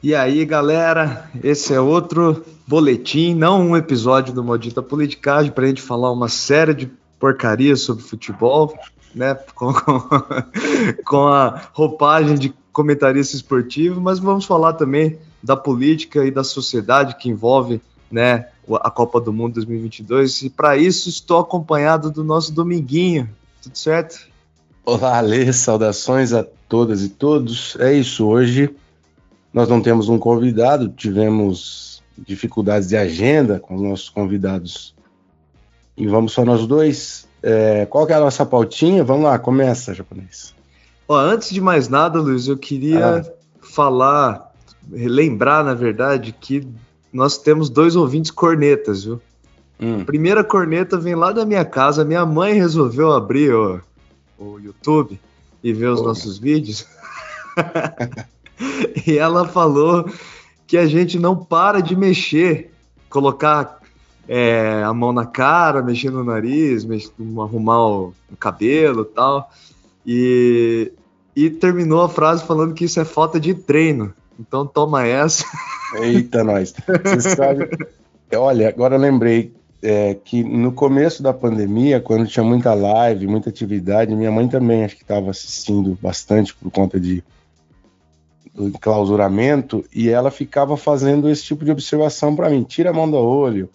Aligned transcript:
E 0.00 0.14
aí, 0.14 0.44
galera, 0.44 1.28
esse 1.42 1.74
é 1.74 1.80
outro 1.80 2.44
boletim, 2.68 3.34
não 3.34 3.70
um 3.70 3.76
episódio 3.76 4.32
do 4.32 4.44
Maldita 4.44 4.80
Politicagem, 4.80 5.50
para 5.50 5.64
a 5.64 5.66
gente 5.66 5.82
falar 5.82 6.12
uma 6.12 6.28
série 6.28 6.72
de 6.72 6.90
porcarias 7.18 7.80
sobre 7.80 8.04
futebol, 8.04 8.78
né? 9.12 9.34
Com, 9.56 9.72
com, 11.04 11.26
a 11.26 11.62
roupagem 11.72 12.38
de 12.38 12.54
comentarista 12.72 13.34
esportivo, 13.34 14.00
mas 14.00 14.20
vamos 14.20 14.44
falar 14.44 14.74
também 14.74 15.18
da 15.42 15.56
política 15.56 16.24
e 16.24 16.30
da 16.30 16.44
sociedade 16.44 17.16
que 17.16 17.28
envolve, 17.28 17.80
né, 18.10 18.46
a 18.80 18.90
Copa 18.90 19.20
do 19.20 19.32
Mundo 19.32 19.54
2022. 19.54 20.42
E 20.42 20.50
para 20.50 20.76
isso 20.76 21.08
estou 21.08 21.40
acompanhado 21.40 22.08
do 22.08 22.22
nosso 22.22 22.52
Dominguinho. 22.52 23.28
Tudo 23.60 23.76
certo? 23.76 24.28
Olá, 24.84 25.18
Alê, 25.18 25.52
saudações 25.52 26.32
a 26.32 26.44
todas 26.68 27.02
e 27.02 27.08
todos. 27.08 27.76
É 27.80 27.92
isso, 27.92 28.26
hoje 28.26 28.70
nós 29.58 29.68
não 29.68 29.82
temos 29.82 30.08
um 30.08 30.20
convidado, 30.20 30.88
tivemos 30.88 32.00
dificuldades 32.16 32.88
de 32.88 32.96
agenda 32.96 33.58
com 33.58 33.74
os 33.74 33.82
nossos 33.82 34.08
convidados 34.08 34.94
e 35.96 36.06
vamos 36.06 36.30
só 36.30 36.44
nós 36.44 36.64
dois. 36.64 37.26
É, 37.42 37.84
qual 37.86 38.06
que 38.06 38.12
é 38.12 38.16
a 38.16 38.20
nossa 38.20 38.46
pautinha? 38.46 39.02
Vamos 39.02 39.24
lá, 39.24 39.36
começa, 39.36 39.92
japonês. 39.92 40.54
Ó, 41.08 41.16
antes 41.16 41.50
de 41.50 41.60
mais 41.60 41.88
nada, 41.88 42.20
Luiz, 42.20 42.46
eu 42.46 42.56
queria 42.56 43.16
ah. 43.16 43.24
falar, 43.60 44.52
lembrar, 44.88 45.64
na 45.64 45.74
verdade, 45.74 46.32
que 46.40 46.64
nós 47.12 47.36
temos 47.36 47.68
dois 47.68 47.96
ouvintes 47.96 48.30
cornetas, 48.30 49.02
viu? 49.02 49.20
Hum. 49.80 50.02
A 50.02 50.04
primeira 50.04 50.44
corneta 50.44 50.96
vem 50.96 51.16
lá 51.16 51.32
da 51.32 51.44
minha 51.44 51.64
casa, 51.64 52.04
minha 52.04 52.24
mãe 52.24 52.54
resolveu 52.54 53.12
abrir 53.12 53.52
o, 53.52 53.80
o 54.38 54.60
YouTube 54.60 55.18
e 55.64 55.72
ver 55.72 55.88
os 55.88 56.00
nossos 56.00 56.38
vídeos. 56.38 56.86
e 59.06 59.18
ela 59.18 59.46
falou 59.46 60.08
que 60.66 60.76
a 60.76 60.86
gente 60.86 61.18
não 61.18 61.36
para 61.36 61.80
de 61.80 61.96
mexer, 61.96 62.70
colocar 63.08 63.80
é, 64.28 64.82
a 64.84 64.92
mão 64.92 65.12
na 65.12 65.24
cara, 65.24 65.82
mexer 65.82 66.10
no 66.10 66.22
nariz, 66.22 66.84
mexer, 66.84 67.10
arrumar 67.18 67.86
o, 67.86 68.14
o 68.30 68.36
cabelo 68.36 69.02
e 69.02 69.14
tal. 69.14 69.50
E, 70.06 70.92
e 71.34 71.50
terminou 71.50 72.02
a 72.02 72.08
frase 72.08 72.44
falando 72.44 72.74
que 72.74 72.84
isso 72.84 73.00
é 73.00 73.04
falta 73.04 73.40
de 73.40 73.54
treino. 73.54 74.12
Então 74.38 74.66
toma 74.66 75.06
essa. 75.06 75.44
Eita, 76.00 76.44
nós. 76.44 76.74
Você 77.04 77.34
sabe. 77.34 77.68
Olha, 78.34 78.68
agora 78.68 78.96
eu 78.96 79.00
lembrei 79.00 79.54
é, 79.82 80.14
que 80.14 80.42
no 80.44 80.72
começo 80.72 81.22
da 81.22 81.32
pandemia, 81.32 82.00
quando 82.00 82.26
tinha 82.26 82.44
muita 82.44 82.74
live, 82.74 83.26
muita 83.26 83.48
atividade, 83.48 84.14
minha 84.14 84.30
mãe 84.30 84.48
também 84.48 84.84
acho 84.84 84.96
que 84.96 85.02
estava 85.02 85.30
assistindo 85.30 85.98
bastante 86.00 86.54
por 86.54 86.70
conta 86.70 87.00
de 87.00 87.22
do 88.58 88.66
enclausuramento 88.66 89.84
e 89.94 90.08
ela 90.08 90.30
ficava 90.30 90.76
fazendo 90.76 91.28
esse 91.28 91.44
tipo 91.44 91.64
de 91.64 91.70
observação 91.70 92.34
para 92.34 92.50
mim. 92.50 92.64
Tira 92.64 92.90
a 92.90 92.92
mão 92.92 93.08
do 93.08 93.16
olho, 93.16 93.70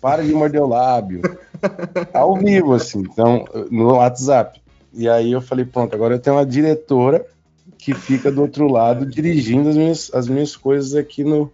para 0.00 0.22
de 0.22 0.32
morder 0.32 0.62
o 0.62 0.68
lábio. 0.68 1.22
Ao 2.12 2.36
vivo, 2.36 2.74
assim, 2.74 3.00
então, 3.00 3.46
no 3.70 3.94
WhatsApp. 3.94 4.60
E 4.92 5.08
aí 5.08 5.32
eu 5.32 5.40
falei, 5.40 5.64
pronto, 5.64 5.94
agora 5.94 6.14
eu 6.14 6.18
tenho 6.18 6.36
uma 6.36 6.44
diretora 6.44 7.24
que 7.78 7.94
fica 7.94 8.30
do 8.30 8.42
outro 8.42 8.68
lado 8.68 9.06
dirigindo 9.06 9.70
as 9.70 9.76
minhas, 9.76 10.10
as 10.12 10.28
minhas 10.28 10.54
coisas 10.54 10.94
aqui 10.94 11.24
no, 11.24 11.50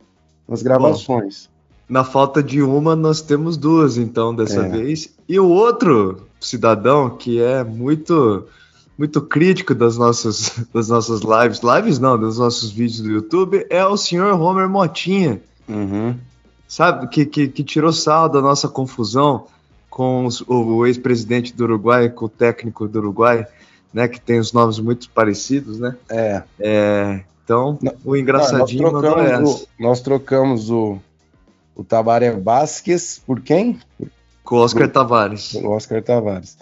nas 0.48 0.62
gravações. 0.62 1.48
Bom, 1.48 1.54
na 1.88 2.02
falta 2.02 2.42
de 2.42 2.62
uma, 2.62 2.96
nós 2.96 3.20
temos 3.20 3.56
duas, 3.56 3.96
então, 3.96 4.34
dessa 4.34 4.62
é. 4.62 4.68
vez. 4.68 5.14
E 5.28 5.38
o 5.38 5.48
outro 5.48 6.26
cidadão 6.40 7.10
que 7.10 7.40
é 7.40 7.62
muito 7.62 8.46
muito 8.96 9.20
crítico 9.20 9.74
das 9.74 9.96
nossas, 9.96 10.64
das 10.72 10.88
nossas 10.88 11.20
lives, 11.20 11.60
lives 11.60 11.98
não, 11.98 12.18
dos 12.18 12.38
nossos 12.38 12.70
vídeos 12.70 13.00
do 13.00 13.10
YouTube, 13.10 13.66
é 13.68 13.84
o 13.84 13.96
senhor 13.96 14.38
Homer 14.40 14.68
Motinha. 14.68 15.40
Uhum. 15.68 16.16
Sabe, 16.66 17.06
que, 17.08 17.24
que, 17.26 17.48
que, 17.48 17.62
tirou 17.62 17.92
sal 17.92 18.28
da 18.28 18.40
nossa 18.40 18.68
confusão 18.68 19.46
com 19.88 20.26
os, 20.26 20.40
o, 20.42 20.76
o 20.76 20.86
ex-presidente 20.86 21.54
do 21.54 21.64
Uruguai, 21.64 22.08
com 22.08 22.24
o 22.24 22.28
técnico 22.28 22.88
do 22.88 22.98
Uruguai, 22.98 23.46
né, 23.92 24.08
que 24.08 24.20
tem 24.20 24.40
os 24.40 24.52
nomes 24.52 24.78
muito 24.80 25.08
parecidos, 25.10 25.78
né? 25.78 25.96
É. 26.08 26.42
é 26.58 27.20
então, 27.44 27.78
o 28.02 28.16
engraçadinho 28.16 28.90
nós 28.90 29.02
trocamos, 29.02 29.50
o, 29.50 29.68
nós 29.78 30.00
trocamos 30.00 30.70
o, 30.70 30.98
o 31.76 31.84
Tabaré 31.84 32.30
Vasquez 32.32 33.22
por 33.24 33.40
quem? 33.40 33.78
Com 34.42 34.56
o 34.56 34.58
Oscar 34.60 34.88
Tavares. 34.88 35.54
O 35.54 35.68
Oscar 35.70 36.02
Tavares. 36.02 36.56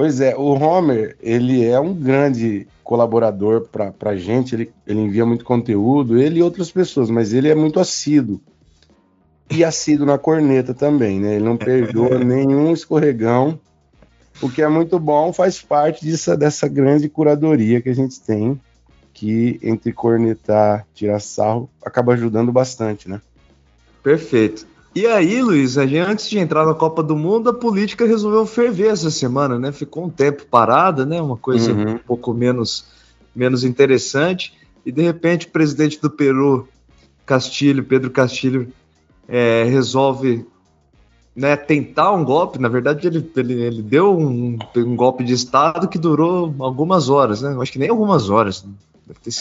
Pois 0.00 0.18
é, 0.18 0.34
o 0.34 0.54
Homer, 0.54 1.14
ele 1.20 1.62
é 1.62 1.78
um 1.78 1.92
grande 1.92 2.66
colaborador 2.82 3.68
para 3.68 3.92
a 4.00 4.16
gente, 4.16 4.54
ele, 4.54 4.72
ele 4.86 4.98
envia 4.98 5.26
muito 5.26 5.44
conteúdo, 5.44 6.18
ele 6.18 6.38
e 6.38 6.42
outras 6.42 6.70
pessoas, 6.70 7.10
mas 7.10 7.34
ele 7.34 7.50
é 7.50 7.54
muito 7.54 7.78
assíduo. 7.78 8.40
E 9.50 9.62
assíduo 9.62 10.06
na 10.06 10.16
corneta 10.16 10.72
também, 10.72 11.20
né? 11.20 11.34
Ele 11.34 11.44
não 11.44 11.58
perdoa 11.58 12.16
nenhum 12.24 12.72
escorregão, 12.72 13.60
o 14.40 14.48
que 14.48 14.62
é 14.62 14.68
muito 14.68 14.98
bom, 14.98 15.34
faz 15.34 15.60
parte 15.60 16.02
disso, 16.02 16.34
dessa 16.34 16.66
grande 16.66 17.06
curadoria 17.06 17.82
que 17.82 17.90
a 17.90 17.94
gente 17.94 18.18
tem, 18.22 18.58
que 19.12 19.60
entre 19.62 19.92
cornetar, 19.92 20.86
tirar 20.94 21.20
sarro, 21.20 21.68
acaba 21.84 22.14
ajudando 22.14 22.50
bastante, 22.50 23.06
né? 23.06 23.20
Perfeito. 24.02 24.66
E 24.94 25.06
aí, 25.06 25.40
Luiz, 25.40 25.78
a 25.78 25.86
gente, 25.86 25.98
antes 25.98 26.28
de 26.28 26.38
entrar 26.38 26.66
na 26.66 26.74
Copa 26.74 27.02
do 27.02 27.16
Mundo, 27.16 27.50
a 27.50 27.54
política 27.54 28.04
resolveu 28.04 28.44
ferver 28.44 28.88
essa 28.88 29.10
semana, 29.10 29.58
né? 29.58 29.70
Ficou 29.70 30.04
um 30.04 30.10
tempo 30.10 30.44
parada, 30.46 31.06
né? 31.06 31.22
Uma 31.22 31.36
coisa 31.36 31.72
uhum. 31.72 31.92
um 31.92 31.98
pouco 31.98 32.34
menos, 32.34 32.86
menos 33.34 33.62
interessante. 33.62 34.52
E 34.84 34.90
de 34.90 35.02
repente 35.02 35.46
o 35.46 35.50
presidente 35.50 36.00
do 36.00 36.10
Peru, 36.10 36.66
Castilho, 37.24 37.84
Pedro 37.84 38.10
Castilho, 38.10 38.72
é, 39.28 39.62
resolve 39.64 40.44
né, 41.36 41.56
tentar 41.56 42.12
um 42.12 42.24
golpe. 42.24 42.58
Na 42.58 42.68
verdade, 42.68 43.06
ele, 43.06 43.30
ele, 43.36 43.62
ele 43.62 43.82
deu 43.82 44.18
um, 44.18 44.58
um, 44.76 44.96
golpe 44.96 45.22
de 45.22 45.32
Estado 45.32 45.86
que 45.86 45.98
durou 45.98 46.52
algumas 46.58 47.08
horas, 47.08 47.42
né? 47.42 47.56
Acho 47.60 47.72
que 47.72 47.78
nem 47.78 47.88
algumas 47.88 48.28
horas. 48.28 48.66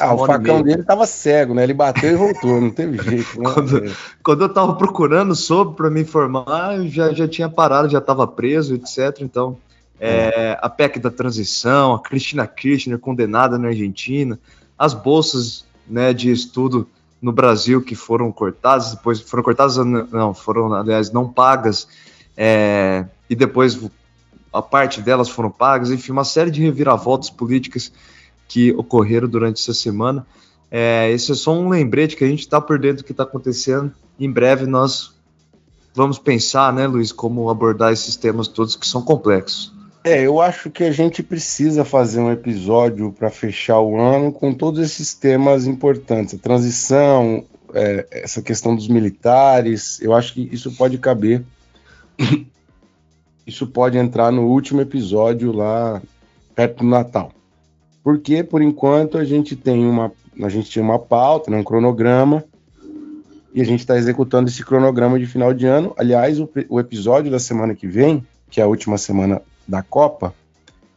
Ah, 0.02 0.14
o 0.14 0.26
facão 0.26 0.62
dele 0.62 0.84
tava 0.84 1.06
cego, 1.06 1.54
né? 1.54 1.64
Ele 1.64 1.74
bateu 1.74 2.12
e 2.12 2.16
voltou, 2.16 2.60
não 2.60 2.72
teve 2.72 2.98
jeito. 3.02 3.40
Né? 3.40 3.50
quando, 3.54 3.96
quando, 4.24 4.42
eu 4.44 4.50
tava 4.50 4.76
procurando 4.76 5.36
sobre 5.36 5.76
para 5.76 5.90
me 5.90 6.02
informar, 6.02 6.78
eu 6.78 6.88
já, 6.88 7.14
já 7.14 7.28
tinha 7.28 7.50
parado, 7.50 7.90
já 7.90 8.02
tava 8.02 8.26
preso, 8.28 8.76
etc. 8.76 9.22
Então, 9.22 9.58
é, 10.00 10.58
a 10.62 10.70
PEC 10.70 11.00
da 11.00 11.12
transição, 11.12 11.94
a 11.94 12.00
Cristina 12.00 12.48
Kirchner 12.48 12.98
condenada 12.98 13.58
na 13.58 13.68
Argentina, 13.68 14.40
as 14.78 14.94
bolsas 14.94 15.66
né, 15.88 16.14
de 16.14 16.32
estudo 16.32 16.88
no 17.22 17.32
Brasil 17.32 17.82
que 17.82 17.96
foram 17.96 18.32
cortadas, 18.32 18.92
depois 18.92 19.20
foram 19.20 19.44
cortadas, 19.44 19.76
não, 19.78 20.34
foram, 20.34 20.74
aliás, 20.74 21.12
não 21.12 21.28
pagas, 21.28 21.88
é, 22.38 23.06
e 23.30 23.36
depois 23.36 23.78
a 24.54 24.62
parte 24.62 25.02
delas 25.02 25.30
foram 25.30 25.52
pagas, 25.52 25.92
enfim, 25.92 26.12
uma 26.12 26.24
série 26.24 26.50
de 26.50 26.62
reviravoltas 26.62 27.30
políticas 27.30 27.92
que 28.50 28.72
ocorreram 28.72 29.30
durante 29.30 29.62
essa 29.62 29.74
semana. 29.74 30.26
É, 30.72 31.10
esse 31.12 31.32
é 31.32 31.36
só 31.36 31.54
um 31.54 31.70
lembrete 31.70 32.18
que 32.18 32.24
a 32.24 32.28
gente 32.28 32.42
está 32.42 32.60
por 32.60 32.78
dentro 32.80 32.98
do 32.98 33.04
que 33.04 33.12
está 33.12 33.24
acontecendo. 33.24 33.94
Em 34.20 34.30
breve 34.30 34.66
nós 34.66 35.14
vamos 35.94 36.20
pensar, 36.20 36.74
né, 36.74 36.86
Luiz, 36.88 37.12
como 37.12 37.50
abordar 37.50 37.94
esses 37.94 38.16
temas 38.16 38.48
todos 38.48 38.76
que 38.76 38.88
são 38.88 39.02
complexos. 39.02 39.72
É, 40.04 40.26
eu 40.26 40.42
acho 40.42 40.70
que 40.70 40.84
a 40.84 40.92
gente 40.92 41.22
precisa 41.22 41.86
fazer 41.86 42.20
um 42.20 42.32
episódio 42.32 43.12
para 43.12 43.30
fechar 43.30 43.80
o 43.80 44.00
ano 44.00 44.32
com 44.32 44.54
todos 44.54 44.80
esses 44.80 45.14
temas 45.14 45.68
importantes. 45.68 46.34
A 46.34 46.38
transição, 46.38 47.44
é, 47.74 48.08
essa 48.12 48.42
questão 48.42 48.76
dos 48.76 48.88
militares, 48.88 50.02
eu 50.02 50.14
acho 50.14 50.34
que 50.34 50.50
isso 50.52 50.72
pode 50.72 50.98
caber. 50.98 51.44
isso 53.46 53.68
pode 53.68 53.98
entrar 53.98 54.32
no 54.32 54.44
último 54.48 54.82
episódio 54.82 55.52
lá 55.52 56.02
perto 56.56 56.80
do 56.80 56.86
Natal 56.86 57.32
porque 58.04 58.44
por 58.44 58.62
enquanto 58.62 59.18
a 59.18 59.24
gente 59.24 59.56
tem 59.56 59.86
uma 59.86 60.12
a 60.42 60.50
gente 60.50 60.70
tinha 60.70 60.84
uma 60.84 60.98
pauta, 60.98 61.52
né, 61.52 61.58
um 61.58 61.64
cronograma 61.64 62.44
e 63.54 63.62
a 63.62 63.66
gente 63.66 63.82
está 63.82 63.98
executando 63.98 64.50
esse 64.50 64.64
cronograma 64.64 65.20
de 65.20 65.26
final 65.26 65.54
de 65.54 65.66
ano. 65.66 65.94
Aliás, 65.98 66.40
o, 66.40 66.50
o, 66.70 66.80
episódio 66.80 67.32
da 67.32 67.40
semana 67.40 67.76
que 67.76 67.88
vem, 67.88 68.26
que 68.50 68.62
é 68.62 68.64
a 68.64 68.68
última 68.68 68.98
semana 68.98 69.42
da 69.68 69.82
Copa, 69.82 70.34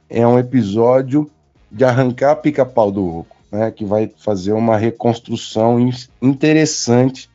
é 0.08 0.26
um 0.26 0.38
episódio 0.38 1.30
de 1.70 1.84
arrancar 1.84 2.36
pica-pau 2.36 2.92
do 2.92 3.04
oco, 3.04 3.36
né, 3.50 3.70
que 3.70 3.84
vai 3.84 4.12
fazer 4.18 4.52
uma 4.52 4.76
reconstrução 4.76 5.78
interessante 6.20 7.30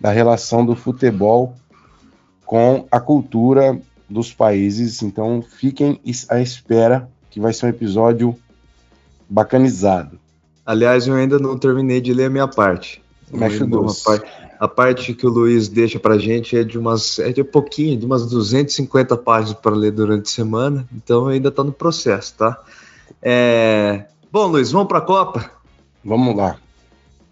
da 0.00 0.10
relação 0.10 0.66
do 0.66 0.74
futebol 0.74 1.54
com 2.44 2.86
a 2.90 3.00
cultura 3.00 3.80
dos 4.10 4.32
países. 4.32 5.02
Então, 5.02 5.40
fiquem 5.42 6.00
à 6.28 6.40
espera 6.40 7.08
que 7.30 7.40
vai 7.40 7.52
ser 7.52 7.66
um 7.66 7.70
episódio 7.70 8.36
bacanizado. 9.28 10.18
Aliás, 10.64 11.06
eu 11.06 11.14
ainda 11.14 11.38
não 11.38 11.58
terminei 11.58 12.00
de 12.00 12.12
ler 12.12 12.26
a 12.26 12.30
minha 12.30 12.48
parte. 12.48 13.02
Mexe 13.30 13.64
parte, 14.04 14.26
a 14.58 14.68
parte 14.68 15.14
que 15.14 15.26
o 15.26 15.30
Luiz 15.30 15.68
deixa 15.68 15.98
pra 15.98 16.18
gente 16.18 16.56
é 16.56 16.62
de 16.62 16.78
umas 16.78 17.18
é 17.18 17.32
de 17.32 17.42
pouquinho, 17.42 17.98
de 17.98 18.06
umas 18.06 18.26
250 18.26 19.16
páginas 19.16 19.58
para 19.58 19.74
ler 19.74 19.90
durante 19.90 20.26
a 20.26 20.34
semana, 20.34 20.88
então 20.94 21.26
ainda 21.26 21.48
está 21.48 21.64
no 21.64 21.72
processo, 21.72 22.34
tá? 22.38 22.62
É... 23.20 24.06
Bom, 24.30 24.46
Luiz, 24.46 24.70
vamos 24.70 24.88
para 24.88 24.98
a 24.98 25.02
Copa? 25.02 25.50
Vamos 26.04 26.36
lá. 26.36 26.56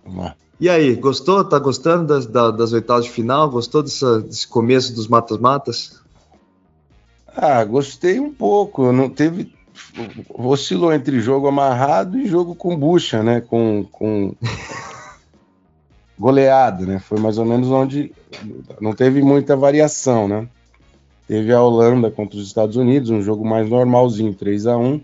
Vamos 0.04 0.24
lá. 0.24 0.36
E 0.60 0.68
aí, 0.68 0.94
gostou? 0.94 1.44
Tá 1.44 1.58
gostando 1.58 2.06
das, 2.06 2.26
das 2.26 2.72
oitavas 2.72 3.04
de 3.04 3.10
final? 3.10 3.50
Gostou 3.50 3.82
dessa, 3.82 4.20
desse 4.20 4.46
começo 4.46 4.94
dos 4.94 5.08
matas-matas? 5.08 6.00
Ah, 7.36 7.64
gostei 7.64 8.20
um 8.20 8.32
pouco. 8.32 8.92
Não 8.92 9.10
teve. 9.10 9.52
Oscilou 10.28 10.92
entre 10.92 11.20
jogo 11.20 11.48
amarrado 11.48 12.18
e 12.18 12.26
jogo 12.26 12.54
com 12.54 12.76
bucha, 12.76 13.22
né? 13.22 13.40
Com, 13.40 13.84
com 13.90 14.34
goleada, 16.18 16.84
né? 16.86 16.98
Foi 16.98 17.18
mais 17.18 17.38
ou 17.38 17.44
menos 17.44 17.68
onde 17.68 18.12
não 18.80 18.92
teve 18.92 19.22
muita 19.22 19.56
variação, 19.56 20.28
né? 20.28 20.48
Teve 21.26 21.52
a 21.52 21.62
Holanda 21.62 22.10
contra 22.10 22.38
os 22.38 22.46
Estados 22.46 22.76
Unidos, 22.76 23.10
um 23.10 23.22
jogo 23.22 23.44
mais 23.44 23.68
normalzinho, 23.68 24.34
3 24.34 24.66
a 24.66 24.76
1 24.76 25.00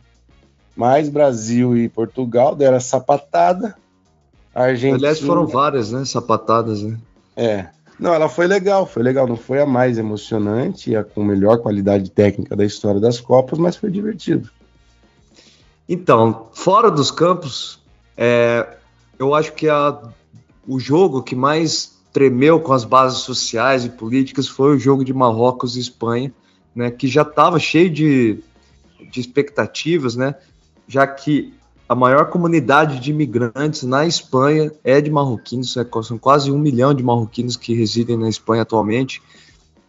Mas 0.76 1.08
Brasil 1.08 1.76
e 1.76 1.88
Portugal 1.88 2.54
deram 2.54 2.76
a 2.76 2.80
sapatada. 2.80 3.74
A 4.54 4.64
Argentina... 4.64 4.96
Aliás, 4.96 5.20
foram 5.20 5.46
várias, 5.46 5.90
né? 5.90 6.04
Sapatadas, 6.04 6.82
né? 6.82 6.98
É. 7.36 7.66
Não, 7.98 8.14
ela 8.14 8.28
foi 8.28 8.46
legal, 8.46 8.86
foi 8.86 9.02
legal. 9.02 9.26
Não 9.26 9.36
foi 9.36 9.60
a 9.60 9.66
mais 9.66 9.98
emocionante, 9.98 10.94
a 10.94 11.04
com 11.04 11.24
melhor 11.24 11.58
qualidade 11.58 12.10
técnica 12.10 12.54
da 12.54 12.64
história 12.64 13.00
das 13.00 13.20
Copas, 13.20 13.58
mas 13.58 13.76
foi 13.76 13.90
divertido. 13.90 14.50
Então, 15.92 16.46
fora 16.52 16.88
dos 16.88 17.10
campos, 17.10 17.80
é, 18.16 18.76
eu 19.18 19.34
acho 19.34 19.52
que 19.54 19.68
a, 19.68 20.00
o 20.64 20.78
jogo 20.78 21.20
que 21.20 21.34
mais 21.34 21.98
tremeu 22.12 22.60
com 22.60 22.72
as 22.72 22.84
bases 22.84 23.18
sociais 23.18 23.84
e 23.84 23.88
políticas 23.88 24.46
foi 24.46 24.76
o 24.76 24.78
jogo 24.78 25.04
de 25.04 25.12
Marrocos 25.12 25.76
e 25.76 25.80
Espanha, 25.80 26.32
né, 26.76 26.92
que 26.92 27.08
já 27.08 27.22
estava 27.22 27.58
cheio 27.58 27.90
de, 27.90 28.38
de 29.10 29.18
expectativas, 29.18 30.14
né, 30.14 30.36
já 30.86 31.04
que 31.08 31.52
a 31.88 31.94
maior 31.96 32.30
comunidade 32.30 33.00
de 33.00 33.10
imigrantes 33.10 33.82
na 33.82 34.06
Espanha 34.06 34.70
é 34.84 35.00
de 35.00 35.10
marroquinos, 35.10 35.76
é, 35.76 35.84
são 36.04 36.16
quase 36.16 36.52
um 36.52 36.58
milhão 36.60 36.94
de 36.94 37.02
marroquinos 37.02 37.56
que 37.56 37.74
residem 37.74 38.16
na 38.16 38.28
Espanha 38.28 38.62
atualmente, 38.62 39.20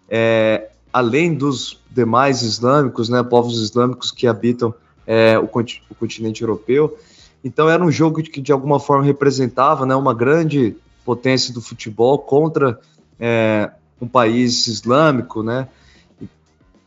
é, 0.09 0.71
além 0.92 1.36
dos 1.36 1.80
demais 1.92 2.42
islâmicos, 2.42 3.07
né, 3.07 3.21
povos 3.21 3.62
islâmicos 3.62 4.09
que 4.09 4.25
habitam 4.25 4.74
é, 5.12 5.38
o, 5.38 5.44
o, 5.44 5.96
continente 5.96 6.42
europeu. 6.42 6.98
Então 7.44 7.69
era 7.69 7.84
um 7.84 7.92
jogo 7.92 8.24
que 8.24 8.40
de 8.40 8.54
alguma 8.54 8.80
forma 8.80 9.04
representava 9.04 9.86
né, 9.86 9.94
uma 9.94 10.13
grande 10.13 10.78
potência 11.04 11.54
do 11.54 11.62
futebol 11.62 12.18
contra 12.19 12.80
é, 13.19 13.69
um 14.00 14.08
país 14.08 14.68
islâmico, 14.68 15.44
né? 15.44 15.68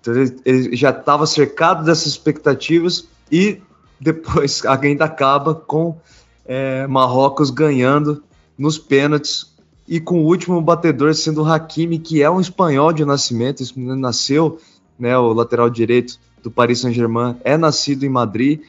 Então, 0.00 0.14
ele, 0.14 0.36
ele 0.46 0.76
já 0.76 0.88
estava 0.88 1.26
cercado 1.26 1.84
dessas 1.84 2.06
expectativas 2.06 3.06
e 3.30 3.60
depois 4.00 4.64
ainda 4.80 5.04
acaba 5.04 5.54
com 5.54 5.98
é, 6.46 6.86
Marrocos 6.86 7.50
ganhando 7.50 8.24
nos 8.56 8.78
pênaltis 8.78 9.52
e 9.86 10.00
com 10.00 10.20
o 10.20 10.26
último 10.26 10.62
batedor 10.62 11.14
sendo 11.14 11.42
o 11.42 11.44
Hakimi, 11.44 11.98
que 11.98 12.22
é 12.22 12.30
um 12.30 12.40
espanhol 12.40 12.90
de 12.90 13.04
nascimento, 13.04 13.62
nasceu, 13.76 14.58
né, 14.98 15.16
o 15.16 15.32
lateral 15.32 15.68
direito 15.68 16.18
do 16.42 16.50
Paris 16.50 16.80
Saint-Germain, 16.80 17.36
é 17.42 17.56
nascido 17.56 18.04
em 18.04 18.08
Madrid, 18.08 18.60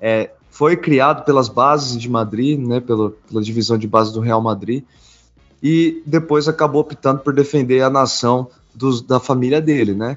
é, 0.00 0.30
foi 0.50 0.76
criado 0.76 1.24
pelas 1.24 1.48
bases 1.48 2.00
de 2.00 2.08
Madrid, 2.08 2.58
né, 2.58 2.80
pela, 2.80 3.10
pela 3.28 3.42
divisão 3.42 3.76
de 3.78 3.86
base 3.86 4.12
do 4.12 4.20
Real 4.20 4.40
Madrid, 4.40 4.82
e 5.62 6.02
depois 6.06 6.48
acabou 6.48 6.80
optando 6.80 7.20
por 7.20 7.34
defender 7.34 7.82
a 7.82 7.90
nação 7.90 8.48
dos, 8.74 9.02
da 9.02 9.18
família 9.18 9.60
dele, 9.60 9.92
né? 9.92 10.16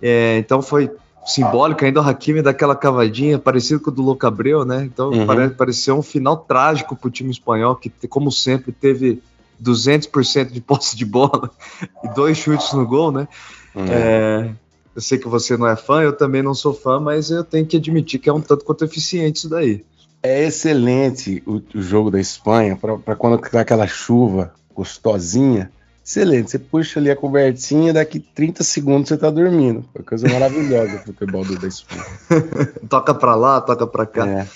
É, 0.00 0.38
então 0.38 0.62
foi 0.62 0.90
simbólica 1.26 1.84
ainda 1.84 2.00
o 2.00 2.04
Hakimi 2.04 2.40
daquela 2.40 2.76
cavadinha, 2.76 3.38
parecido 3.38 3.80
com 3.80 3.90
o 3.90 3.92
do 3.92 4.02
Louco 4.02 4.26
Abreu, 4.26 4.64
né? 4.64 4.84
Então 4.84 5.10
uhum. 5.10 5.26
parece, 5.26 5.54
pareceu 5.54 5.98
um 5.98 6.02
final 6.02 6.36
trágico 6.36 6.94
para 6.94 7.08
o 7.08 7.10
time 7.10 7.30
espanhol, 7.30 7.74
que 7.74 7.90
como 8.08 8.30
sempre 8.30 8.70
teve 8.70 9.20
200% 9.62 10.52
de 10.52 10.60
posse 10.60 10.96
de 10.96 11.04
bola 11.04 11.50
e 12.04 12.08
dois 12.14 12.38
chutes 12.38 12.72
no 12.72 12.86
gol, 12.86 13.10
né? 13.10 13.26
Uhum. 13.74 13.86
É, 13.88 14.54
eu 14.96 15.00
sei 15.00 15.18
que 15.18 15.28
você 15.28 15.56
não 15.56 15.68
é 15.68 15.76
fã, 15.76 16.02
eu 16.02 16.12
também 16.12 16.42
não 16.42 16.54
sou 16.54 16.74
fã, 16.74 16.98
mas 16.98 17.30
eu 17.30 17.44
tenho 17.44 17.66
que 17.66 17.76
admitir 17.76 18.18
que 18.18 18.28
é 18.28 18.32
um 18.32 18.40
tanto 18.40 18.64
quanto 18.64 18.84
eficiente 18.84 19.36
isso 19.36 19.48
daí. 19.48 19.84
É 20.22 20.44
excelente 20.44 21.42
o, 21.46 21.62
o 21.74 21.80
jogo 21.82 22.10
da 22.10 22.18
Espanha 22.18 22.76
para 22.76 23.14
quando 23.14 23.38
tá 23.38 23.60
aquela 23.60 23.86
chuva 23.86 24.52
gostosinha 24.74 25.70
Excelente. 26.06 26.52
Você 26.52 26.58
puxa 26.60 27.00
ali 27.00 27.10
a 27.10 27.16
cobertinha, 27.16 27.92
daqui 27.92 28.20
30 28.20 28.62
segundos 28.62 29.08
você 29.08 29.16
tá 29.16 29.28
dormindo. 29.28 29.84
Foi 29.92 30.04
coisa 30.04 30.28
maravilhosa 30.28 30.94
o 30.94 30.98
futebol 31.00 31.44
do 31.44 31.58
da 31.58 31.66
Espanha. 31.66 32.04
toca 32.88 33.12
para 33.12 33.34
lá, 33.34 33.60
toca 33.60 33.84
para 33.88 34.06
cá. 34.06 34.28
É. 34.28 34.46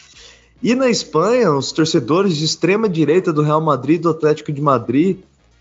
E 0.62 0.76
na 0.76 0.88
Espanha, 0.88 1.52
os 1.52 1.72
torcedores 1.72 2.36
de 2.36 2.44
extrema 2.44 2.88
direita 2.88 3.32
do 3.32 3.42
Real 3.42 3.60
Madrid 3.60 3.96
e 3.96 4.02
do 4.02 4.10
Atlético 4.10 4.52
de 4.52 4.60
Madrid 4.60 5.18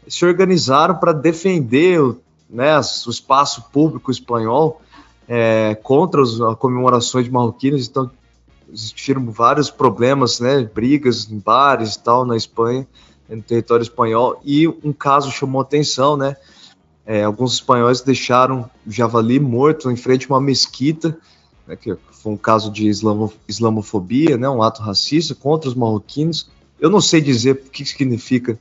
se 0.08 0.24
organizaram 0.24 0.94
para 0.94 1.12
defender 1.12 2.00
né, 2.50 2.76
o 2.78 3.10
espaço 3.10 3.64
público 3.72 4.12
espanhol 4.12 4.82
é, 5.28 5.76
contra 5.84 6.22
as 6.22 6.40
comemorações 6.58 7.26
de 7.26 7.32
marroquinos. 7.32 7.88
Então, 7.88 8.10
existiram 8.72 9.30
vários 9.32 9.70
problemas, 9.70 10.40
né, 10.40 10.64
brigas 10.64 11.30
em 11.30 11.40
bares 11.40 11.96
e 11.96 12.04
tal 12.04 12.26
na 12.26 12.36
Espanha 12.36 12.88
no 13.36 13.42
território 13.42 13.84
espanhol 13.84 14.42
e 14.44 14.68
um 14.68 14.92
caso 14.92 15.32
chamou 15.32 15.62
atenção, 15.62 16.18
né? 16.18 16.36
É, 17.06 17.24
alguns 17.24 17.54
espanhóis 17.54 18.02
deixaram 18.02 18.70
o 18.86 18.92
javali 18.92 19.40
morto 19.40 19.90
em 19.90 19.96
frente 19.96 20.26
a 20.26 20.34
uma 20.34 20.42
mesquita, 20.42 21.18
né, 21.66 21.76
que 21.76 21.96
foi 22.12 22.32
um 22.32 22.38
caso 22.38 22.72
de 22.72 22.88
islamo, 22.88 23.34
islamofobia, 23.48 24.38
né, 24.38 24.48
um 24.48 24.62
ato 24.62 24.82
racista 24.82 25.34
contra 25.34 25.70
os 25.70 25.76
marroquinos. 25.76 26.50
Eu 26.80 26.90
não 26.90 27.02
sei 27.02 27.20
dizer 27.20 27.52
o 27.54 27.70
que 27.70 27.84
significa 27.84 28.60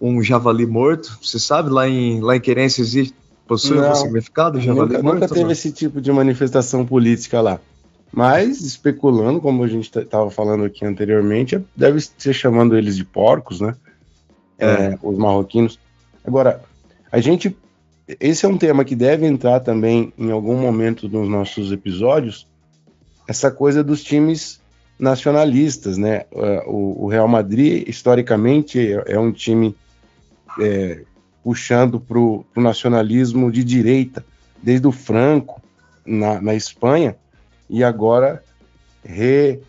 um 0.00 0.22
javali 0.22 0.66
morto. 0.66 1.18
Você 1.20 1.38
sabe, 1.38 1.68
lá 1.68 1.88
em, 1.88 2.20
lá 2.20 2.36
em 2.36 2.40
Querência 2.40 2.80
existe, 2.80 3.14
possui 3.50 3.76
não, 3.76 3.90
um 3.90 3.94
significado 3.94 4.60
javali 4.60 4.94
nunca? 4.94 5.02
Nunca 5.02 5.28
teve 5.28 5.52
esse 5.52 5.72
tipo 5.72 6.00
de 6.00 6.12
manifestação 6.12 6.86
política 6.86 7.40
lá. 7.40 7.60
Mas, 8.12 8.60
especulando, 8.60 9.40
como 9.40 9.62
a 9.62 9.68
gente 9.68 9.96
estava 9.96 10.30
falando 10.30 10.64
aqui 10.64 10.84
anteriormente, 10.84 11.64
deve 11.76 12.00
ser 12.00 12.32
chamando 12.32 12.76
eles 12.76 12.96
de 12.96 13.04
porcos, 13.04 13.60
né? 13.60 13.74
é, 14.60 14.98
os 15.02 15.18
marroquinos. 15.18 15.78
Agora, 16.24 16.62
a 17.10 17.18
gente. 17.20 17.56
Esse 18.18 18.44
é 18.44 18.48
um 18.48 18.58
tema 18.58 18.84
que 18.84 18.96
deve 18.96 19.24
entrar 19.24 19.60
também 19.60 20.12
em 20.18 20.32
algum 20.32 20.56
momento 20.56 21.08
nos 21.08 21.28
nossos 21.28 21.70
episódios, 21.70 22.46
essa 23.28 23.52
coisa 23.52 23.84
dos 23.84 24.02
times 24.02 24.60
nacionalistas, 24.98 25.96
né? 25.96 26.24
É, 26.32 26.64
o, 26.66 27.04
o 27.04 27.08
Real 27.08 27.28
Madrid, 27.28 27.88
historicamente, 27.88 28.80
é, 28.80 29.14
é 29.14 29.18
um 29.18 29.30
time 29.30 29.76
é, 30.60 31.04
puxando 31.42 31.98
para 31.98 32.18
o 32.18 32.44
nacionalismo 32.56 33.50
de 33.50 33.64
direita, 33.64 34.24
desde 34.62 34.86
o 34.86 34.92
Franco, 34.92 35.60
na, 36.04 36.40
na 36.40 36.54
Espanha, 36.54 37.16
e 37.68 37.84
agora 37.84 38.42
re, 39.04 39.60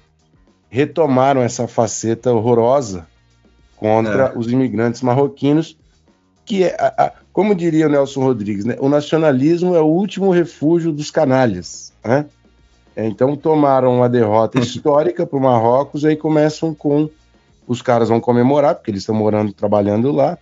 retomaram 0.69 1.41
essa 1.41 1.67
faceta 1.67 2.31
horrorosa 2.31 3.07
contra 3.77 4.27
é. 4.27 4.37
os 4.37 4.51
imigrantes 4.51 5.01
marroquinos, 5.01 5.77
que 6.45 6.63
é, 6.63 6.75
a, 6.79 7.05
a, 7.05 7.13
como 7.31 7.55
diria 7.55 7.87
o 7.87 7.89
Nelson 7.89 8.21
Rodrigues, 8.21 8.65
né, 8.65 8.75
o 8.79 8.89
nacionalismo 8.89 9.75
é 9.75 9.81
o 9.81 9.85
último 9.85 10.31
refúgio 10.31 10.91
dos 10.91 11.09
canalhas. 11.09 11.93
Né? 12.03 12.25
É, 12.95 13.07
então 13.07 13.35
tomaram 13.35 13.95
uma 13.95 14.09
derrota 14.09 14.59
histórica 14.59 15.25
para 15.25 15.37
o 15.37 15.41
Marrocos, 15.41 16.03
e 16.03 16.07
aí 16.07 16.15
começam 16.15 16.73
com 16.73 17.09
os 17.67 17.81
caras 17.81 18.09
vão 18.09 18.19
comemorar, 18.19 18.75
porque 18.75 18.91
eles 18.91 19.01
estão 19.01 19.15
morando, 19.15 19.53
trabalhando 19.53 20.11
lá, 20.11 20.37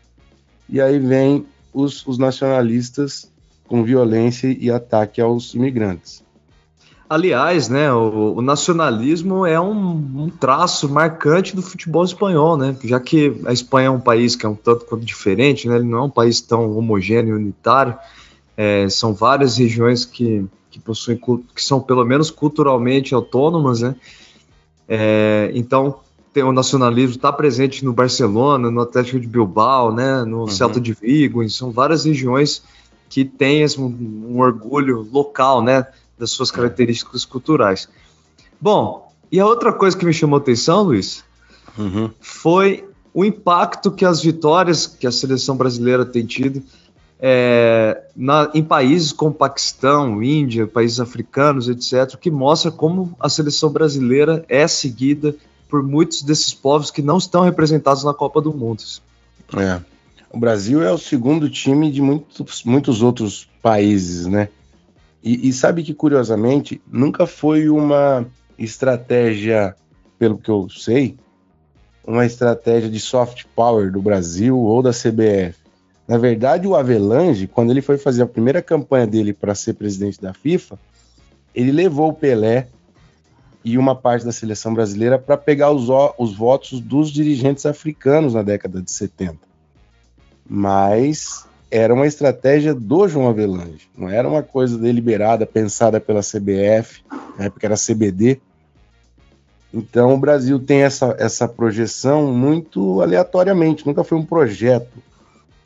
e 0.70 0.80
aí 0.80 1.00
vem 1.00 1.46
os, 1.74 2.06
os 2.06 2.18
nacionalistas 2.18 3.30
com 3.68 3.84
violência 3.84 4.48
e 4.48 4.72
ataque 4.72 5.22
aos 5.22 5.54
imigrantes. 5.54 6.24
Aliás, 7.10 7.70
né, 7.70 7.92
o, 7.92 8.36
o 8.36 8.42
nacionalismo 8.42 9.44
é 9.44 9.60
um, 9.60 10.24
um, 10.26 10.30
traço 10.30 10.88
marcante 10.88 11.56
do 11.56 11.62
futebol 11.62 12.04
espanhol, 12.04 12.56
né? 12.56 12.78
Já 12.84 13.00
que 13.00 13.36
a 13.46 13.52
Espanha 13.52 13.88
é 13.88 13.90
um 13.90 14.00
país 14.00 14.36
que 14.36 14.46
é 14.46 14.50
um 14.50 14.54
tanto 14.54 14.86
quanto 14.86 15.04
diferente, 15.04 15.68
né? 15.68 15.78
Ele 15.78 15.86
não 15.86 15.98
é 15.98 16.02
um 16.04 16.10
país 16.10 16.40
tão 16.40 16.78
homogêneo 16.78 17.34
e 17.34 17.42
unitário. 17.42 17.98
É, 18.56 18.88
são 18.90 19.12
várias 19.12 19.58
regiões 19.58 20.06
que, 20.06 20.46
que 20.70 20.80
possuem 20.80 21.20
que 21.56 21.64
são 21.64 21.82
pelo 21.82 22.06
menos 22.06 22.30
culturalmente 22.30 23.16
autônomas, 23.16 23.82
né? 23.82 23.96
É, 24.88 25.50
então 25.56 26.00
tem 26.34 26.44
o 26.44 26.52
nacionalismo 26.52 27.16
está 27.16 27.32
presente 27.32 27.84
no 27.84 27.94
Barcelona, 27.94 28.70
no 28.70 28.82
Atlético 28.82 29.20
de 29.20 29.28
Bilbao, 29.28 29.94
né? 29.94 30.24
No 30.24 30.42
uhum. 30.42 30.48
Celta 30.48 30.80
de 30.80 30.94
Vigo, 30.94 31.48
são 31.50 31.72
várias 31.72 32.06
regiões 32.06 32.64
que 33.10 33.26
têm 33.26 33.66
um, 33.78 34.34
um 34.34 34.40
orgulho 34.40 35.08
local, 35.12 35.64
né? 35.64 35.86
das 36.20 36.32
suas 36.32 36.52
características 36.52 37.24
culturais. 37.24 37.88
Bom, 38.60 39.12
e 39.32 39.40
a 39.40 39.46
outra 39.46 39.72
coisa 39.72 39.98
que 39.98 40.06
me 40.06 40.14
chamou 40.14 40.38
atenção, 40.38 40.84
Luiz, 40.84 41.24
uhum. 41.78 42.12
foi 42.20 42.88
o 43.14 43.24
impacto 43.24 43.90
que 43.90 44.04
as 44.04 44.22
vitórias 44.22 44.86
que 44.86 45.08
a 45.08 45.12
seleção 45.12 45.56
brasileira 45.56 46.06
tem 46.06 46.26
tido 46.26 46.62
é, 47.22 48.04
na, 48.16 48.50
em 48.54 48.64
países 48.64 49.12
como 49.12 49.34
Paquistão, 49.34 50.22
Índia, 50.22 50.68
países 50.68 51.00
africanos, 51.00 51.70
etc., 51.70 52.18
que 52.18 52.30
mostra 52.30 52.70
como 52.70 53.16
a 53.20 53.30
seleção 53.30 53.70
brasileira 53.70 54.46
é 54.50 54.68
seguida 54.68 55.36
por 55.70 55.84
muitos 55.84 56.24
desses 56.24 56.54
povos 56.54 56.90
que 56.90 57.02
não 57.02 57.18
estão 57.18 57.44
representados 57.44 58.04
na 58.04 58.14
Copa 58.14 58.42
do 58.42 58.52
Mundo. 58.52 58.84
É. 59.56 59.80
O 60.32 60.40
Brasil 60.40 60.84
é 60.84 60.92
o 60.92 60.98
segundo 60.98 61.50
time 61.50 61.92
de 61.92 62.02
muitos, 62.02 62.64
muitos 62.64 63.02
outros 63.02 63.48
países, 63.62 64.26
né? 64.26 64.50
E, 65.24 65.48
e 65.50 65.54
sabe 65.54 65.84
que, 65.84 65.94
curiosamente, 65.94 66.82
nunca 66.92 67.28
foi 67.28 67.70
uma 67.70 68.26
estratégia, 68.58 69.76
pelo 70.18 70.38
que 70.38 70.50
eu 70.50 70.68
sei, 70.70 71.18
uma 72.06 72.26
estratégia 72.26 72.90
de 72.90 73.00
soft 73.00 73.46
power 73.56 73.92
do 73.92 74.02
Brasil 74.02 74.58
ou 74.58 74.82
da 74.82 74.92
CBF. 74.92 75.56
Na 76.08 76.18
verdade, 76.18 76.68
o 76.68 76.76
Avelange, 76.76 77.48
quando 77.48 77.70
ele 77.70 77.82
foi 77.82 77.98
fazer 77.98 78.24
a 78.24 78.28
primeira 78.28 78.62
campanha 78.62 79.06
dele 79.06 79.34
para 79.34 79.54
ser 79.54 79.74
presidente 79.74 80.20
da 80.20 80.34
FIFA, 80.34 80.80
ele 81.54 81.72
levou 81.72 82.10
o 82.10 82.14
Pelé 82.14 82.68
e 83.64 83.78
uma 83.78 83.96
parte 83.96 84.26
da 84.26 84.32
seleção 84.32 84.74
brasileira 84.74 85.20
para 85.20 85.38
pegar 85.38 85.72
os, 85.72 85.88
os 86.18 86.36
votos 86.36 86.80
dos 86.80 87.12
dirigentes 87.12 87.66
africanos 87.66 88.34
na 88.34 88.42
década 88.42 88.82
de 88.82 88.92
70. 88.92 89.38
Mas 90.48 91.46
era 91.70 91.94
uma 91.94 92.08
estratégia 92.08 92.74
do 92.74 93.08
João 93.08 93.30
Avelange, 93.30 93.90
não 93.96 94.10
era 94.10 94.28
uma 94.28 94.42
coisa 94.42 94.78
deliberada, 94.78 95.46
pensada 95.46 96.00
pela 96.00 96.22
CBF, 96.22 97.04
na 97.38 97.46
época 97.46 97.68
era 97.68 97.76
CBD. 97.76 98.40
Então 99.72 100.16
o 100.16 100.18
Brasil 100.18 100.60
tem 100.60 100.82
essa, 100.82 101.16
essa 101.20 101.48
projeção 101.48 102.34
muito 102.34 103.02
aleatoriamente, 103.02 103.86
nunca 103.86 104.04
foi 104.04 104.18
um 104.18 104.26
projeto 104.26 104.98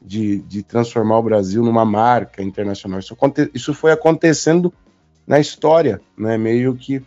de, 0.01 0.39
de 0.39 0.61
transformar 0.61 1.19
o 1.19 1.23
Brasil 1.23 1.63
numa 1.63 1.85
marca 1.85 2.43
internacional. 2.43 2.99
Isso, 2.99 3.15
isso 3.53 3.73
foi 3.73 3.93
acontecendo 3.93 4.73
na 5.25 5.39
história, 5.39 6.01
né? 6.17 6.37
meio 6.37 6.75
que 6.75 7.01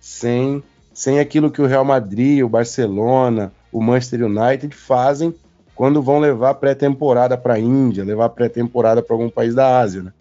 sem, 0.00 0.62
sem 0.92 1.20
aquilo 1.20 1.50
que 1.50 1.60
o 1.60 1.66
Real 1.66 1.84
Madrid, 1.84 2.42
o 2.42 2.48
Barcelona, 2.48 3.52
o 3.70 3.80
Manchester 3.82 4.24
United 4.24 4.74
fazem 4.74 5.34
quando 5.74 6.02
vão 6.02 6.18
levar 6.18 6.54
pré-temporada 6.54 7.38
para 7.38 7.54
a 7.54 7.58
Índia, 7.58 8.04
levar 8.04 8.30
pré-temporada 8.30 9.02
para 9.02 9.14
algum 9.14 9.30
país 9.30 9.54
da 9.54 9.78
Ásia. 9.78 10.02
Né? 10.02 10.12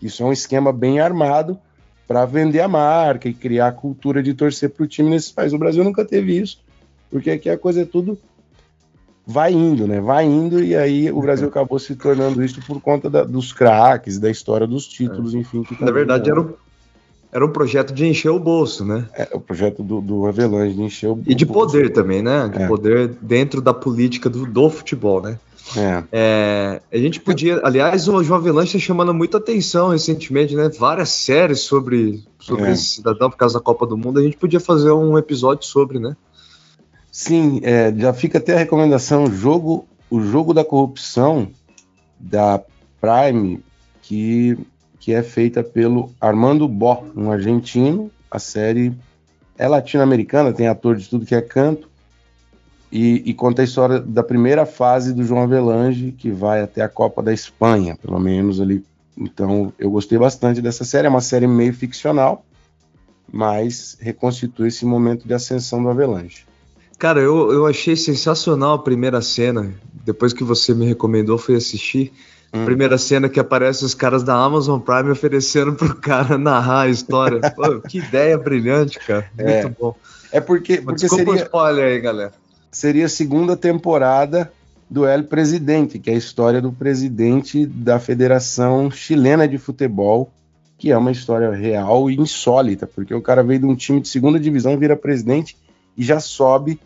Isso 0.00 0.22
é 0.22 0.26
um 0.26 0.32
esquema 0.32 0.72
bem 0.72 1.00
armado 1.00 1.58
para 2.06 2.24
vender 2.24 2.60
a 2.60 2.68
marca 2.68 3.28
e 3.28 3.34
criar 3.34 3.68
a 3.68 3.72
cultura 3.72 4.22
de 4.22 4.34
torcer 4.34 4.70
para 4.70 4.84
o 4.84 4.86
time 4.86 5.10
nesses 5.10 5.32
países. 5.32 5.54
O 5.54 5.58
Brasil 5.58 5.82
nunca 5.82 6.04
teve 6.04 6.38
isso, 6.38 6.60
porque 7.10 7.30
aqui 7.30 7.48
a 7.50 7.58
coisa 7.58 7.82
é 7.82 7.84
tudo 7.84 8.18
vai 9.26 9.52
indo, 9.52 9.86
né? 9.86 10.00
Vai 10.00 10.24
indo 10.24 10.62
e 10.62 10.74
aí 10.74 11.10
o 11.10 11.20
Brasil 11.20 11.48
acabou 11.48 11.78
se 11.78 11.94
tornando 11.94 12.42
isso 12.42 12.60
por 12.66 12.80
conta 12.80 13.08
da, 13.08 13.22
dos 13.22 13.52
craques, 13.52 14.18
da 14.18 14.30
história 14.30 14.66
dos 14.66 14.86
títulos, 14.86 15.34
é. 15.34 15.38
enfim. 15.38 15.62
Tá 15.62 15.84
Na 15.84 15.92
verdade, 15.92 16.30
era 16.30 16.40
um, 16.40 16.54
era 17.32 17.46
um 17.46 17.50
projeto 17.50 17.94
de 17.94 18.06
encher 18.06 18.28
o 18.28 18.38
bolso, 18.38 18.84
né? 18.84 19.08
É, 19.14 19.28
o 19.32 19.40
projeto 19.40 19.82
do, 19.82 20.02
do 20.02 20.26
Avelange 20.26 20.74
de 20.74 20.82
encher 20.82 21.08
o 21.08 21.14
bolso. 21.14 21.30
E 21.30 21.34
de 21.34 21.46
poder 21.46 21.90
também, 21.90 22.20
né? 22.20 22.46
De 22.48 22.62
é. 22.62 22.68
poder 22.68 23.08
dentro 23.22 23.62
da 23.62 23.72
política 23.72 24.28
do, 24.28 24.44
do 24.44 24.68
futebol, 24.68 25.22
né? 25.22 25.38
É. 25.74 26.04
é. 26.12 26.82
a 26.92 26.98
gente 26.98 27.20
podia, 27.20 27.60
aliás, 27.64 28.06
o 28.06 28.22
João 28.22 28.38
Avelanche 28.38 28.76
está 28.76 28.86
chamando 28.86 29.14
muita 29.14 29.38
atenção 29.38 29.88
recentemente, 29.88 30.54
né? 30.54 30.68
Várias 30.68 31.08
séries 31.08 31.60
sobre, 31.60 32.22
sobre 32.38 32.66
é. 32.66 32.72
esse 32.72 32.84
cidadão 32.84 33.30
por 33.30 33.38
causa 33.38 33.54
da 33.54 33.64
Copa 33.64 33.86
do 33.86 33.96
Mundo. 33.96 34.20
A 34.20 34.22
gente 34.22 34.36
podia 34.36 34.60
fazer 34.60 34.92
um 34.92 35.16
episódio 35.16 35.66
sobre, 35.66 35.98
né? 35.98 36.14
Sim, 37.10 37.60
é, 37.62 37.94
já 37.96 38.12
fica 38.12 38.36
até 38.36 38.54
a 38.54 38.58
recomendação: 38.58 39.26
jogo, 39.32 39.86
o 40.10 40.20
jogo 40.20 40.52
da 40.52 40.64
corrupção 40.64 41.48
da 42.20 42.60
Prime, 43.00 43.64
que 44.02 44.58
que 45.02 45.12
é 45.12 45.20
feita 45.20 45.64
pelo 45.64 46.12
Armando 46.20 46.68
Bó, 46.68 47.04
um 47.16 47.32
argentino. 47.32 48.08
A 48.30 48.38
série 48.38 48.94
é 49.58 49.66
latino-americana, 49.66 50.52
tem 50.52 50.68
ator 50.68 50.94
de 50.94 51.08
tudo 51.08 51.26
que 51.26 51.34
é 51.34 51.42
canto. 51.42 51.90
E, 52.90 53.20
e, 53.28 53.34
conta 53.34 53.62
a 53.62 53.64
história 53.64 53.98
da 53.98 54.22
primeira 54.22 54.64
fase 54.64 55.12
do 55.12 55.24
João 55.24 55.42
Avelange, 55.42 56.12
que 56.12 56.30
vai 56.30 56.62
até 56.62 56.82
a 56.82 56.88
Copa 56.88 57.20
da 57.20 57.32
Espanha, 57.32 57.98
pelo 58.00 58.20
menos 58.20 58.60
ali. 58.60 58.84
Então, 59.18 59.72
eu 59.76 59.90
gostei 59.90 60.16
bastante 60.16 60.62
dessa 60.62 60.84
série. 60.84 61.08
É 61.08 61.10
uma 61.10 61.20
série 61.20 61.48
meio 61.48 61.74
ficcional, 61.74 62.44
mas 63.30 63.96
reconstitui 64.00 64.68
esse 64.68 64.84
momento 64.84 65.26
de 65.26 65.34
ascensão 65.34 65.82
do 65.82 65.88
Avelange. 65.88 66.46
Cara, 66.96 67.18
eu, 67.18 67.50
eu 67.50 67.66
achei 67.66 67.96
sensacional 67.96 68.74
a 68.74 68.82
primeira 68.82 69.20
cena. 69.20 69.74
Depois 70.04 70.32
que 70.32 70.44
você 70.44 70.72
me 70.72 70.86
recomendou, 70.86 71.38
fui 71.38 71.56
assistir. 71.56 72.12
Hum. 72.52 72.64
Primeira 72.66 72.98
cena 72.98 73.28
que 73.28 73.40
aparece 73.40 73.84
os 73.84 73.94
caras 73.94 74.22
da 74.22 74.34
Amazon 74.34 74.78
Prime 74.78 75.10
oferecendo 75.10 75.72
pro 75.72 75.94
cara 75.96 76.36
narrar 76.36 76.82
a 76.82 76.88
história. 76.88 77.40
Pô, 77.56 77.80
que 77.80 77.98
ideia 77.98 78.36
brilhante, 78.36 78.98
cara. 78.98 79.30
É. 79.38 79.62
Muito 79.62 79.76
bom. 79.80 79.96
É 80.30 80.40
porque, 80.40 80.78
porque 80.78 81.00
Desculpa 81.00 81.24
seria, 81.24 81.42
o 81.42 81.44
spoiler 81.44 81.84
aí, 81.84 82.00
galera. 82.00 82.32
Seria 82.70 83.06
a 83.06 83.08
segunda 83.08 83.56
temporada 83.56 84.52
do 84.88 85.06
El 85.06 85.24
Presidente, 85.24 85.98
que 85.98 86.10
é 86.10 86.12
a 86.12 86.16
história 86.16 86.60
do 86.60 86.70
presidente 86.70 87.64
da 87.64 87.98
Federação 87.98 88.90
Chilena 88.90 89.48
de 89.48 89.56
Futebol, 89.56 90.30
que 90.76 90.90
é 90.90 90.98
uma 90.98 91.10
história 91.10 91.50
real 91.50 92.10
e 92.10 92.16
insólita, 92.16 92.86
porque 92.86 93.14
o 93.14 93.22
cara 93.22 93.42
veio 93.42 93.60
de 93.60 93.66
um 93.66 93.74
time 93.74 94.00
de 94.00 94.08
segunda 94.08 94.38
divisão, 94.38 94.76
vira 94.76 94.94
presidente 94.94 95.56
e 95.96 96.02
já 96.02 96.20
sobe 96.20 96.78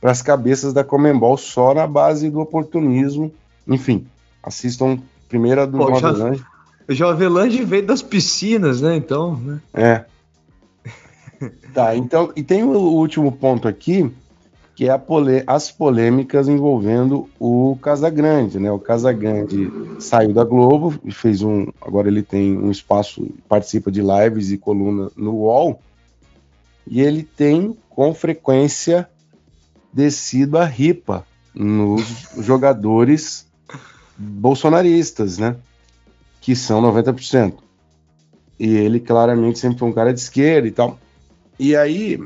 para 0.00 0.10
as 0.10 0.22
cabeças 0.22 0.72
da 0.72 0.82
Comembol 0.82 1.36
só 1.36 1.72
na 1.72 1.86
base 1.86 2.30
do 2.30 2.40
oportunismo. 2.40 3.32
Enfim, 3.66 4.06
Assistam 4.46 4.98
primeiro 5.28 5.60
a 5.60 5.66
do 5.66 5.76
Pô, 5.76 5.86
João 6.88 7.10
Avelange. 7.10 7.62
O 7.62 7.66
veio 7.66 7.84
das 7.84 8.00
piscinas, 8.00 8.80
né? 8.80 8.94
Então, 8.94 9.36
né? 9.36 9.60
É. 9.74 10.04
tá, 11.74 11.96
então, 11.96 12.32
e 12.36 12.44
tem 12.44 12.62
o 12.62 12.70
último 12.70 13.32
ponto 13.32 13.66
aqui, 13.66 14.08
que 14.76 14.88
é 14.88 14.96
pole 14.96 15.42
as 15.46 15.70
polêmicas 15.70 16.48
envolvendo 16.48 17.28
o 17.40 17.76
Casagrande, 17.82 18.60
né? 18.60 18.70
O 18.70 18.78
Casagrande 18.78 19.68
saiu 19.98 20.32
da 20.32 20.44
Globo 20.44 20.94
e 21.04 21.10
fez 21.10 21.42
um. 21.42 21.66
Agora 21.80 22.08
ele 22.08 22.22
tem 22.22 22.56
um 22.56 22.70
espaço, 22.70 23.26
participa 23.48 23.90
de 23.90 24.00
lives 24.00 24.52
e 24.52 24.58
coluna 24.58 25.10
no 25.16 25.32
UOL, 25.32 25.80
e 26.86 27.00
ele 27.00 27.24
tem 27.24 27.76
com 27.90 28.14
frequência 28.14 29.08
descido 29.92 30.58
a 30.58 30.64
ripa 30.64 31.26
nos 31.54 32.28
jogadores 32.38 33.45
bolsonaristas, 34.16 35.38
né? 35.38 35.56
Que 36.40 36.54
são 36.54 36.80
90%. 36.80 37.54
E 38.58 38.74
ele 38.74 39.00
claramente 39.00 39.58
sempre 39.58 39.78
foi 39.78 39.88
um 39.88 39.92
cara 39.92 40.12
de 40.12 40.20
esquerda 40.20 40.66
e 40.66 40.70
tal. 40.70 40.98
E 41.58 41.76
aí 41.76 42.18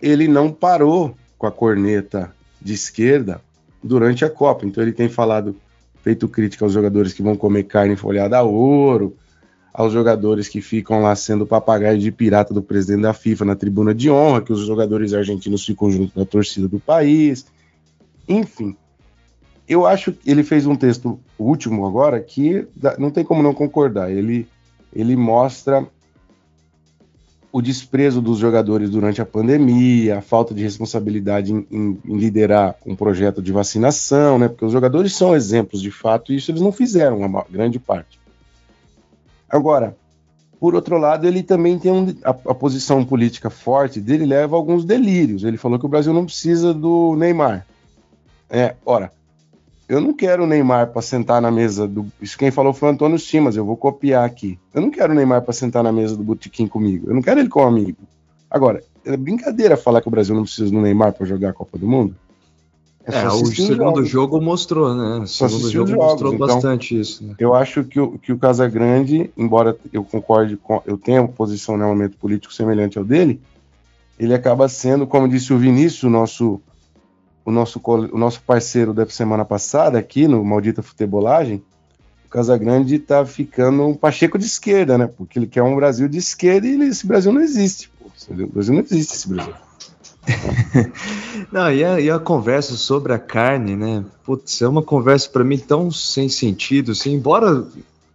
ele 0.00 0.28
não 0.28 0.50
parou 0.50 1.14
com 1.38 1.46
a 1.46 1.52
corneta 1.52 2.34
de 2.60 2.74
esquerda 2.74 3.40
durante 3.82 4.24
a 4.24 4.30
Copa. 4.30 4.66
Então 4.66 4.82
ele 4.82 4.92
tem 4.92 5.08
falado, 5.08 5.56
feito 6.02 6.28
crítica 6.28 6.64
aos 6.64 6.72
jogadores 6.72 7.12
que 7.12 7.22
vão 7.22 7.36
comer 7.36 7.64
carne 7.64 7.96
folhada 7.96 8.38
a 8.38 8.42
ouro, 8.42 9.16
aos 9.72 9.92
jogadores 9.92 10.48
que 10.48 10.62
ficam 10.62 11.02
lá 11.02 11.14
sendo 11.14 11.46
papagaio 11.46 11.98
de 11.98 12.10
pirata 12.10 12.54
do 12.54 12.62
presidente 12.62 13.02
da 13.02 13.12
FIFA 13.12 13.44
na 13.44 13.54
tribuna 13.54 13.94
de 13.94 14.10
honra, 14.10 14.40
que 14.40 14.52
os 14.52 14.60
jogadores 14.60 15.12
argentinos 15.12 15.64
ficam 15.66 15.90
junto 15.90 16.18
da 16.18 16.24
torcida 16.24 16.66
do 16.66 16.80
país. 16.80 17.44
Enfim, 18.26 18.74
eu 19.68 19.86
acho 19.86 20.12
que 20.12 20.30
ele 20.30 20.42
fez 20.42 20.66
um 20.66 20.76
texto 20.76 21.18
último 21.38 21.86
agora 21.86 22.20
que 22.20 22.66
não 22.98 23.10
tem 23.10 23.24
como 23.24 23.42
não 23.42 23.52
concordar. 23.52 24.10
Ele, 24.10 24.46
ele 24.94 25.16
mostra 25.16 25.86
o 27.50 27.62
desprezo 27.62 28.20
dos 28.20 28.38
jogadores 28.38 28.90
durante 28.90 29.22
a 29.22 29.26
pandemia, 29.26 30.18
a 30.18 30.20
falta 30.20 30.52
de 30.54 30.62
responsabilidade 30.62 31.52
em, 31.52 31.66
em, 31.70 31.98
em, 32.04 32.16
liderar 32.16 32.76
um 32.84 32.94
projeto 32.94 33.40
de 33.40 33.50
vacinação, 33.50 34.38
né? 34.38 34.46
Porque 34.46 34.64
os 34.64 34.72
jogadores 34.72 35.14
são 35.14 35.34
exemplos 35.34 35.80
de 35.80 35.90
fato 35.90 36.32
e 36.32 36.36
isso 36.36 36.50
eles 36.50 36.60
não 36.60 36.70
fizeram, 36.70 37.18
uma 37.18 37.44
grande 37.50 37.78
parte. 37.78 38.20
Agora, 39.48 39.96
por 40.60 40.74
outro 40.74 40.98
lado, 40.98 41.26
ele 41.26 41.42
também 41.42 41.78
tem 41.78 41.90
um, 41.90 42.14
a, 42.22 42.30
a 42.30 42.54
posição 42.54 43.04
política 43.04 43.48
forte 43.48 44.00
dele 44.00 44.26
leva 44.26 44.54
a 44.54 44.58
alguns 44.58 44.84
delírios. 44.84 45.42
Ele 45.42 45.56
falou 45.56 45.78
que 45.78 45.86
o 45.86 45.88
Brasil 45.88 46.12
não 46.12 46.26
precisa 46.26 46.74
do 46.74 47.16
Neymar. 47.16 47.66
É, 48.50 48.74
ora, 48.84 49.10
eu 49.88 50.00
não 50.00 50.12
quero 50.12 50.42
o 50.42 50.46
Neymar 50.46 50.88
para 50.88 51.00
sentar 51.00 51.40
na 51.40 51.50
mesa 51.50 51.86
do. 51.86 52.06
Isso 52.20 52.36
quem 52.36 52.50
falou 52.50 52.72
foi 52.72 52.88
o 52.88 52.92
Antônio 52.92 53.18
Simas, 53.18 53.56
eu 53.56 53.64
vou 53.64 53.76
copiar 53.76 54.24
aqui. 54.24 54.58
Eu 54.74 54.82
não 54.82 54.90
quero 54.90 55.12
o 55.12 55.16
Neymar 55.16 55.42
para 55.42 55.52
sentar 55.52 55.82
na 55.82 55.92
mesa 55.92 56.16
do 56.16 56.24
Botequim 56.24 56.66
comigo. 56.66 57.08
Eu 57.08 57.14
não 57.14 57.22
quero 57.22 57.40
ele 57.40 57.48
como 57.48 57.66
amigo. 57.66 57.98
Agora, 58.50 58.82
é 59.04 59.16
brincadeira 59.16 59.76
falar 59.76 60.00
que 60.00 60.08
o 60.08 60.10
Brasil 60.10 60.34
não 60.34 60.42
precisa 60.42 60.70
do 60.70 60.80
Neymar 60.80 61.12
para 61.12 61.26
jogar 61.26 61.50
a 61.50 61.52
Copa 61.52 61.78
do 61.78 61.86
Mundo? 61.86 62.16
É, 63.06 63.22
é 63.22 63.28
o 63.28 63.46
segundo 63.46 64.04
jogo 64.04 64.40
mostrou, 64.40 64.92
né? 64.92 65.18
O 65.18 65.26
segundo 65.28 65.70
jogo 65.70 65.90
jogos, 65.90 66.04
mostrou 66.04 66.34
então, 66.34 66.46
bastante 66.46 66.98
isso. 66.98 67.24
Né? 67.24 67.36
Eu 67.38 67.54
acho 67.54 67.84
que 67.84 68.00
o, 68.00 68.18
que 68.18 68.32
o 68.32 68.38
Casagrande, 68.38 69.30
embora 69.36 69.76
eu 69.92 70.02
concorde 70.02 70.56
com. 70.56 70.82
Eu 70.84 70.98
tenha 70.98 71.22
uma 71.22 71.28
posição, 71.28 71.76
né, 71.76 71.84
um 71.84 71.90
momento 71.90 72.16
político 72.16 72.52
semelhante 72.52 72.98
ao 72.98 73.04
dele, 73.04 73.40
ele 74.18 74.34
acaba 74.34 74.68
sendo, 74.68 75.06
como 75.06 75.28
disse 75.28 75.52
o 75.52 75.58
Vinícius, 75.58 76.02
o 76.02 76.10
nosso 76.10 76.60
o 77.46 77.50
nosso, 77.52 77.80
o 77.84 78.18
nosso 78.18 78.42
parceiro 78.42 78.92
da 78.92 79.08
semana 79.08 79.44
passada 79.44 79.96
aqui 79.96 80.26
no 80.26 80.44
Maldita 80.44 80.82
Futebolagem, 80.82 81.62
o 82.26 82.28
Casagrande 82.28 82.98
tá 82.98 83.24
ficando 83.24 83.86
um 83.86 83.94
Pacheco 83.94 84.36
de 84.36 84.44
esquerda, 84.44 84.98
né? 84.98 85.06
Porque 85.06 85.38
ele 85.38 85.46
quer 85.46 85.62
um 85.62 85.76
Brasil 85.76 86.08
de 86.08 86.18
esquerda 86.18 86.66
e 86.66 86.82
esse 86.82 87.06
Brasil 87.06 87.32
não 87.32 87.40
existe. 87.40 87.88
Pô. 88.00 88.10
O 88.34 88.46
Brasil 88.48 88.74
não 88.74 88.80
existe 88.80 89.14
esse 89.14 89.28
Brasil. 89.28 89.54
Não, 91.52 91.70
e 91.70 91.84
a, 91.84 92.00
e 92.00 92.10
a, 92.10 92.18
conversa 92.18 92.74
sobre 92.74 93.12
a 93.12 93.18
carne, 93.18 93.76
né? 93.76 94.04
Putz, 94.24 94.60
é 94.60 94.66
uma 94.66 94.82
conversa 94.82 95.28
para 95.28 95.44
mim 95.44 95.56
tão 95.56 95.88
sem 95.88 96.28
sentido, 96.28 96.90
assim, 96.90 97.12
embora 97.14 97.64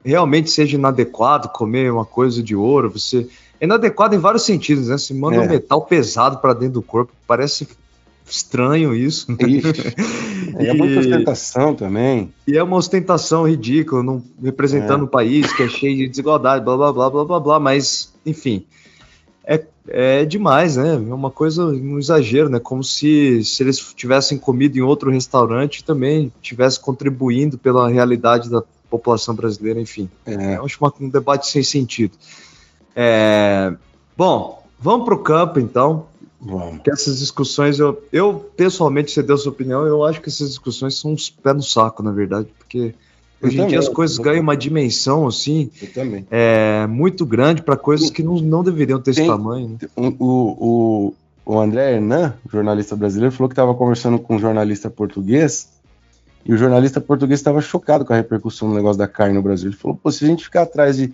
realmente 0.03 0.51
seja 0.51 0.75
inadequado 0.75 1.47
comer 1.47 1.89
uma 1.89 2.03
coisa 2.03 2.43
de 2.43 2.53
ouro, 2.53 2.91
você 2.91 3.29
é 3.61 3.63
inadequado 3.63 4.13
em 4.13 4.17
vários 4.17 4.43
sentidos, 4.43 4.89
né? 4.89 4.97
Se 4.97 5.13
manda 5.13 5.38
é. 5.38 5.39
um 5.39 5.47
metal 5.47 5.85
pesado 5.85 6.39
para 6.39 6.53
dentro 6.53 6.73
do 6.73 6.81
corpo, 6.81 7.13
parece 7.25 7.65
estranho 8.31 8.95
isso. 8.95 9.31
Né? 9.31 9.38
É, 10.57 10.67
é 10.71 10.73
muita 10.73 11.00
ostentação 11.00 11.75
também. 11.75 12.33
E 12.47 12.57
é 12.57 12.63
uma 12.63 12.77
ostentação 12.77 13.47
ridícula, 13.47 14.01
não, 14.01 14.23
representando 14.41 15.01
é. 15.01 15.03
um 15.03 15.07
país 15.07 15.51
que 15.53 15.63
é 15.63 15.67
cheio 15.67 15.97
de 15.97 16.07
desigualdade, 16.07 16.63
blá 16.63 16.77
blá 16.77 16.93
blá 16.93 17.09
blá 17.09 17.25
blá 17.25 17.39
blá, 17.39 17.59
mas 17.59 18.13
enfim. 18.25 18.65
É, 19.43 19.63
é 19.89 20.25
demais, 20.25 20.77
né? 20.77 20.93
É 20.93 21.13
uma 21.13 21.31
coisa, 21.31 21.65
um 21.65 21.97
exagero, 22.00 22.47
né? 22.47 22.59
Como 22.59 22.83
se, 22.83 23.43
se 23.43 23.63
eles 23.63 23.79
tivessem 23.95 24.38
comido 24.38 24.77
em 24.77 24.81
outro 24.81 25.11
restaurante 25.11 25.83
também 25.83 26.31
tivesse 26.41 26.79
contribuindo 26.79 27.57
pela 27.57 27.89
realidade 27.89 28.50
da 28.50 28.63
população 28.89 29.33
brasileira, 29.33 29.79
enfim. 29.79 30.09
É. 30.25 30.57
Eu 30.57 30.65
acho 30.65 30.77
uma, 30.79 30.93
um 31.01 31.09
debate 31.09 31.47
sem 31.47 31.63
sentido. 31.63 32.13
É, 32.95 33.73
bom, 34.15 34.63
vamos 34.79 35.05
para 35.05 35.15
o 35.15 35.19
campo 35.19 35.59
então. 35.59 36.11
Vamos. 36.41 36.81
Que 36.81 36.91
essas 36.91 37.19
discussões, 37.19 37.77
eu, 37.77 38.01
eu 38.12 38.33
pessoalmente, 38.57 39.12
você 39.12 39.21
deu 39.21 39.38
sua 39.38 39.51
opinião, 39.51 39.86
eu 39.86 40.03
acho 40.03 40.19
que 40.19 40.29
essas 40.29 40.50
discussões 40.50 40.95
são 40.95 41.13
uns 41.13 41.29
pés 41.29 41.55
no 41.55 41.62
saco, 41.62 42.01
na 42.01 42.12
verdade, 42.12 42.48
porque 42.57 42.95
eu 43.39 43.48
hoje 43.48 43.62
em 43.62 43.67
dia 43.67 43.77
as 43.77 43.88
coisas 43.88 44.17
ganham 44.17 44.41
uma 44.41 44.57
dimensão 44.57 45.27
assim 45.27 45.69
é, 46.31 46.88
muito 46.88 47.25
grande 47.25 47.62
para 47.62 47.77
coisas 47.77 48.10
que 48.10 48.24
não, 48.24 48.36
não 48.36 48.63
deveriam 48.63 49.00
ter 49.00 49.13
Tem, 49.13 49.25
esse 49.25 49.31
tamanho. 49.31 49.77
Né? 49.79 49.88
O, 49.95 50.15
o, 50.19 51.13
o 51.45 51.60
André 51.60 51.93
Hernan, 51.93 52.33
jornalista 52.51 52.95
brasileiro, 52.95 53.33
falou 53.33 53.48
que 53.48 53.53
estava 53.53 53.74
conversando 53.75 54.17
com 54.17 54.36
um 54.36 54.39
jornalista 54.39 54.89
português 54.89 55.69
e 56.43 56.53
o 56.53 56.57
jornalista 56.57 57.00
português 57.00 57.39
estava 57.39 57.62
chocado 57.62 58.03
com 58.03 58.13
a 58.13 58.15
repercussão 58.15 58.69
do 58.69 58.75
negócio 58.75 58.98
da 58.98 59.07
carne 59.07 59.36
no 59.36 59.43
Brasil. 59.43 59.69
Ele 59.69 59.77
falou: 59.77 59.95
Pô, 60.01 60.12
se 60.12 60.25
a 60.25 60.27
gente 60.27 60.43
ficar 60.43 60.63
atrás 60.63 60.98
de 60.98 61.13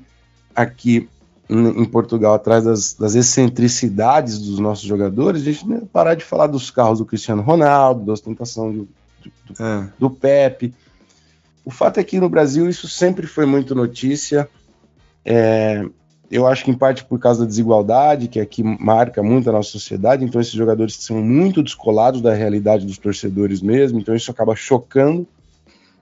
aqui 0.55 1.09
em 1.49 1.85
Portugal, 1.85 2.33
atrás 2.33 2.65
das, 2.65 2.93
das 2.93 3.15
excentricidades 3.15 4.37
dos 4.39 4.59
nossos 4.59 4.85
jogadores, 4.85 5.41
a 5.41 5.45
gente 5.45 5.67
não 5.67 5.85
parar 5.85 6.13
de 6.15 6.23
falar 6.23 6.47
dos 6.47 6.69
carros 6.69 6.99
do 6.99 7.05
Cristiano 7.05 7.41
Ronaldo, 7.41 8.05
da 8.05 8.13
ostentação 8.13 8.71
do, 8.71 8.87
do, 9.23 9.63
é. 9.63 9.89
do 9.97 10.09
Pepe. 10.09 10.73
O 11.63 11.71
fato 11.71 11.99
é 11.99 12.03
que 12.03 12.19
no 12.19 12.29
Brasil 12.29 12.69
isso 12.69 12.87
sempre 12.87 13.25
foi 13.25 13.45
muito 13.45 13.73
notícia. 13.73 14.49
É, 15.23 15.85
eu 16.29 16.45
acho 16.45 16.65
que 16.65 16.71
em 16.71 16.77
parte 16.77 17.05
por 17.05 17.17
causa 17.17 17.41
da 17.41 17.45
desigualdade, 17.45 18.27
que 18.27 18.39
aqui 18.39 18.61
marca 18.61 19.23
muito 19.23 19.49
a 19.49 19.53
nossa 19.53 19.69
sociedade, 19.69 20.25
então 20.25 20.41
esses 20.41 20.53
jogadores 20.53 20.95
são 20.95 21.21
muito 21.21 21.63
descolados 21.63 22.21
da 22.21 22.33
realidade 22.33 22.85
dos 22.85 22.97
torcedores 22.97 23.61
mesmo, 23.61 23.99
então 23.99 24.13
isso 24.13 24.29
acaba 24.29 24.53
chocando. 24.55 25.25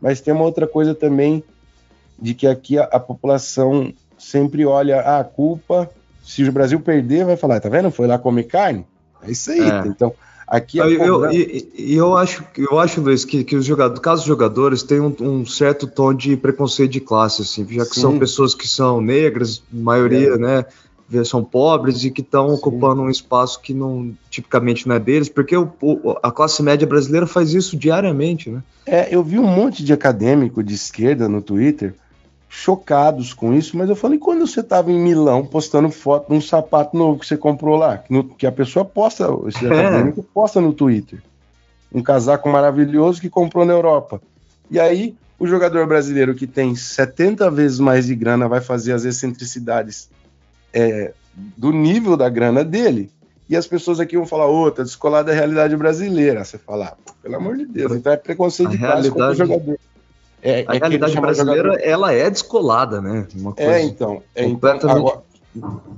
Mas 0.02 0.22
tem 0.22 0.34
uma 0.34 0.44
outra 0.44 0.68
coisa 0.68 0.96
também 0.96 1.44
de 2.20 2.34
que 2.34 2.48
aqui 2.48 2.80
a, 2.80 2.84
a 2.86 3.00
população 3.00 3.94
sempre 4.17 4.65
olha 4.65 5.00
a 5.00 5.24
culpa, 5.24 5.89
se 6.24 6.43
o 6.43 6.51
Brasil 6.51 6.79
perder, 6.79 7.25
vai 7.25 7.38
falar, 7.38 7.60
tá 7.60 7.69
vendo? 7.69 7.91
Foi 7.91 8.07
lá 8.07 8.17
comer 8.17 8.43
carne. 8.43 8.86
É 9.22 9.31
isso 9.31 9.51
aí. 9.51 9.62
É. 9.62 9.84
Então, 9.88 10.13
aqui 10.48 10.77
eu, 10.77 10.89
eu, 10.89 11.31
e, 11.31 11.95
eu 11.95 12.17
acho, 12.17 12.43
eu 12.57 12.79
acho 12.79 13.01
Luiz, 13.01 13.24
que, 13.24 13.43
que 13.43 13.55
os 13.55 13.65
jogadores, 13.65 14.01
caso 14.01 14.22
os 14.22 14.27
jogadores 14.27 14.84
têm 14.84 15.00
um, 15.00 15.15
um, 15.19 15.45
certo 15.45 15.88
tom 15.88 16.13
de 16.13 16.36
preconceito 16.36 16.91
de 16.91 17.00
classe, 17.00 17.43
assim, 17.43 17.65
já 17.69 17.86
que 17.86 17.95
Sim. 17.95 18.01
são 18.01 18.19
pessoas 18.19 18.55
que 18.55 18.67
são 18.67 19.00
negras, 19.01 19.62
maioria, 19.72 20.29
é. 20.29 20.38
né? 20.38 20.65
são 21.24 21.43
pobres 21.43 22.03
e 22.03 22.10
que 22.10 22.22
estão 22.22 22.50
ocupando 22.50 23.03
um 23.03 23.10
espaço 23.10 23.62
que 23.62 23.74
não 23.74 24.12
tipicamente 24.29 24.88
não 24.88 24.95
é 24.95 25.00
deles, 25.00 25.29
porque 25.29 25.55
o, 25.55 25.72
o, 25.79 26.15
a 26.22 26.31
classe 26.31 26.63
média 26.63 26.88
brasileira 26.88 27.27
faz 27.27 27.53
isso 27.53 27.77
diariamente, 27.77 28.50
né? 28.50 28.63
É, 28.88 29.15
eu 29.15 29.24
vi 29.24 29.38
um 29.38 29.48
monte 29.48 29.84
de 29.84 29.93
acadêmico 29.93 30.63
de 30.63 30.74
esquerda 30.74 31.29
no 31.29 31.43
Twitter 31.43 31.93
chocados 32.48 33.34
com 33.34 33.54
isso, 33.54 33.78
mas 33.78 33.90
eu 33.90 33.96
falei, 33.96 34.18
quando 34.18 34.46
você 34.48 34.62
estava 34.62 34.92
em 34.92 35.00
Milão 35.00 35.46
postando 35.46 35.90
foto 35.90 36.29
de 36.29 36.36
um 36.36 36.42
sapato 36.42 36.96
novo 36.96 37.20
que 37.20 37.25
você 37.25 37.36
comprou 37.36 37.75
lá, 37.75 37.98
que, 37.98 38.14
no, 38.14 38.24
que 38.24 38.48
a 38.48 38.51
pessoa 38.51 38.86
posta, 38.86 39.27
esse 39.48 39.66
é. 39.66 39.70
acadêmico 39.79 40.24
posta 40.24 40.62
no 40.62 40.74
Twitter, 40.74 41.22
um 41.94 42.01
casaco 42.01 42.48
maravilhoso 42.50 43.20
que 43.20 43.29
comprou 43.29 43.66
na 43.66 43.74
Europa. 43.74 44.22
E 44.70 44.79
aí, 44.79 45.16
o 45.38 45.46
jogador 45.46 45.86
brasileiro 45.86 46.34
que 46.34 46.48
tem 46.48 46.75
70 46.75 47.51
vezes 47.51 47.79
mais 47.79 48.05
de 48.05 48.16
grana 48.16 48.48
vai 48.48 48.62
fazer 48.62 48.94
as 48.94 49.03
excentricidades 49.03 50.10
é, 50.74 51.14
do 51.58 51.72
nível 51.72 52.16
da 52.16 52.29
grana 52.29 52.64
dele, 52.64 53.12
e 53.48 53.55
as 53.55 53.68
pessoas 53.68 54.00
aqui 54.00 54.18
vão 54.18 54.25
falar, 54.25 54.48
outra, 54.48 54.77
tá 54.77 54.84
descolada 54.84 55.31
da 55.31 55.38
realidade 55.38 55.75
brasileira. 55.77 56.44
Você 56.44 56.58
fala, 56.58 56.98
ah, 56.98 57.12
pelo 57.22 57.36
amor 57.36 57.55
de 57.58 57.66
Deus, 57.66 57.92
então 57.92 58.12
é 58.12 58.18
preconceito 58.18 58.70
a 58.70 58.72
de 58.72 58.77
classe 58.77 59.10
realidade... 59.10 59.31
o 59.31 59.36
jogador. 59.36 59.79
É, 60.46 60.64
a 60.68 60.75
é 60.75 60.77
realidade 60.77 61.20
brasileira, 61.20 61.70
jogador... 61.70 61.84
ela 61.84 62.14
é 62.14 62.29
descolada, 62.29 63.01
né? 63.01 63.27
é, 63.58 63.81
então. 63.81 64.22
É, 64.36 64.46
então 64.46 64.70
agora, 64.84 65.24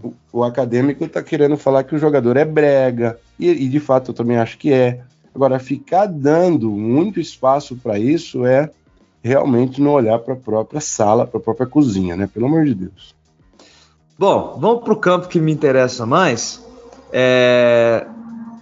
o, 0.01 0.13
o, 0.31 0.41
acadêmico 0.41 1.03
está 1.03 1.21
querendo 1.21 1.57
falar 1.57 1.83
que 1.83 1.93
o 1.93 1.99
jogador 1.99 2.37
é 2.37 2.45
brega, 2.45 3.19
e, 3.37 3.49
e, 3.49 3.67
de 3.67 3.79
fato 3.81 4.11
eu 4.11 4.15
também 4.15 4.37
acho 4.37 4.57
que 4.57 4.71
é. 4.71 5.01
Agora, 5.35 5.59
ficar 5.59 6.05
dando 6.05 6.71
muito 6.71 7.19
espaço 7.19 7.75
para 7.75 7.99
isso 7.99 8.45
é 8.45 8.71
realmente 9.21 9.81
não 9.81 9.91
olhar 9.91 10.17
para 10.19 10.33
a 10.33 10.37
própria 10.37 10.79
sala, 10.79 11.27
para 11.27 11.39
a 11.39 11.43
própria 11.43 11.67
cozinha, 11.67 12.15
né? 12.15 12.29
Pelo 12.33 12.45
amor 12.45 12.63
de 12.63 12.73
Deus. 12.73 13.13
Bom, 14.17 14.57
vamos 14.57 14.81
para 14.81 14.93
o 14.93 14.97
campo 14.97 15.27
que 15.27 15.41
me 15.41 15.51
interessa 15.51 16.05
mais. 16.05 16.65
É, 17.11 18.07